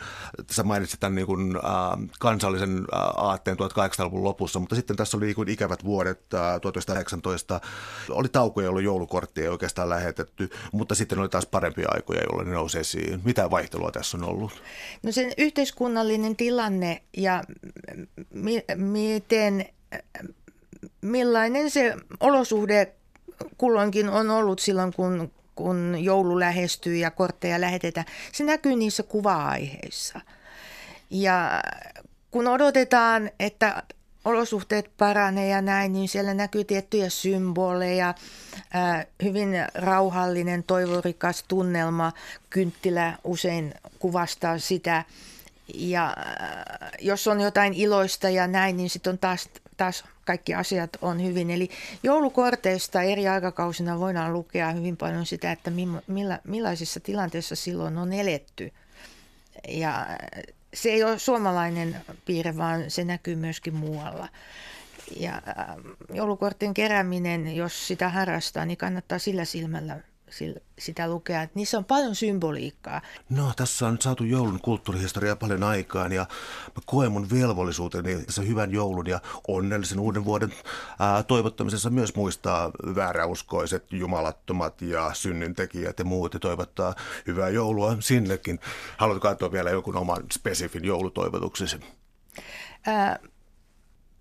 [0.51, 5.25] sä mainitsit tämän niin kuin, äh, kansallisen äh, aatteen 1800-luvun lopussa, mutta sitten tässä oli
[5.25, 7.61] niin kuin ikävät vuodet, äh, 1919,
[8.09, 12.53] oli taukoja, jolloin joulukorttia ei oikeastaan lähetetty, mutta sitten oli taas parempia aikoja, jolloin ne
[12.53, 13.21] nousi esiin.
[13.23, 14.51] Mitä vaihtelua tässä on ollut?
[15.03, 17.43] No sen yhteiskunnallinen tilanne ja
[18.33, 19.65] mi- miten
[21.01, 22.93] millainen se olosuhde
[23.57, 28.05] kulloinkin on ollut silloin, kun, kun joulu lähestyy ja kortteja lähetetään.
[28.31, 30.21] Se näkyy niissä kuva-aiheissa.
[31.09, 31.63] Ja
[32.31, 33.83] kun odotetaan, että
[34.25, 38.13] olosuhteet paranee ja näin, niin siellä näkyy tiettyjä symboleja,
[39.23, 42.11] hyvin rauhallinen, toivorikas tunnelma.
[42.49, 45.03] Kynttilä usein kuvastaa sitä.
[45.73, 46.15] Ja
[46.99, 51.51] jos on jotain iloista ja näin, niin sitten on taas, taas kaikki asiat on hyvin.
[51.51, 51.69] Eli
[52.03, 55.71] joulukorteista eri aikakausina voidaan lukea hyvin paljon sitä, että
[56.07, 58.71] milla, millaisissa tilanteissa silloin on eletty.
[59.67, 60.07] Ja
[60.73, 64.29] se ei ole suomalainen piirre, vaan se näkyy myöskin muualla.
[65.19, 65.41] Ja
[66.13, 69.99] joulukorttien kerääminen, jos sitä harrastaa, niin kannattaa sillä silmällä
[70.79, 71.41] sitä lukea.
[71.41, 73.01] Että niissä on paljon symboliikkaa.
[73.29, 76.25] No, tässä on saatu joulun kulttuurihistoria paljon aikaan ja
[76.75, 80.53] mä koen mun velvollisuuteni tässä hyvän joulun ja onnellisen uuden vuoden
[80.99, 86.95] ää, toivottamisessa myös muistaa vääräuskoiset, jumalattomat ja synnyntekijät ja muut ja toivottaa
[87.27, 88.59] hyvää joulua sinnekin.
[88.97, 91.79] Haluatko katsoa vielä joku oman spesifin joulutoivotuksesi?
[92.85, 93.19] Ää,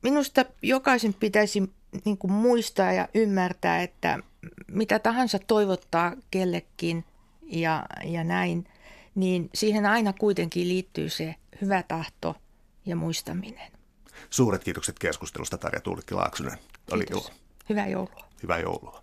[0.03, 1.71] minusta jokaisen pitäisi
[2.05, 4.19] niin muistaa ja ymmärtää, että
[4.68, 7.05] mitä tahansa toivottaa kellekin
[7.42, 8.68] ja, ja näin,
[9.14, 12.34] niin siihen aina kuitenkin liittyy se hyvä tahto
[12.86, 13.72] ja muistaminen.
[14.30, 16.59] Suuret kiitokset keskustelusta Tarja Tuulikki Laaksonen.
[16.90, 17.26] Oli Kiitos.
[17.26, 17.36] ilo.
[17.68, 18.28] Hyvää joulua.
[18.42, 19.03] Hyvää joulua.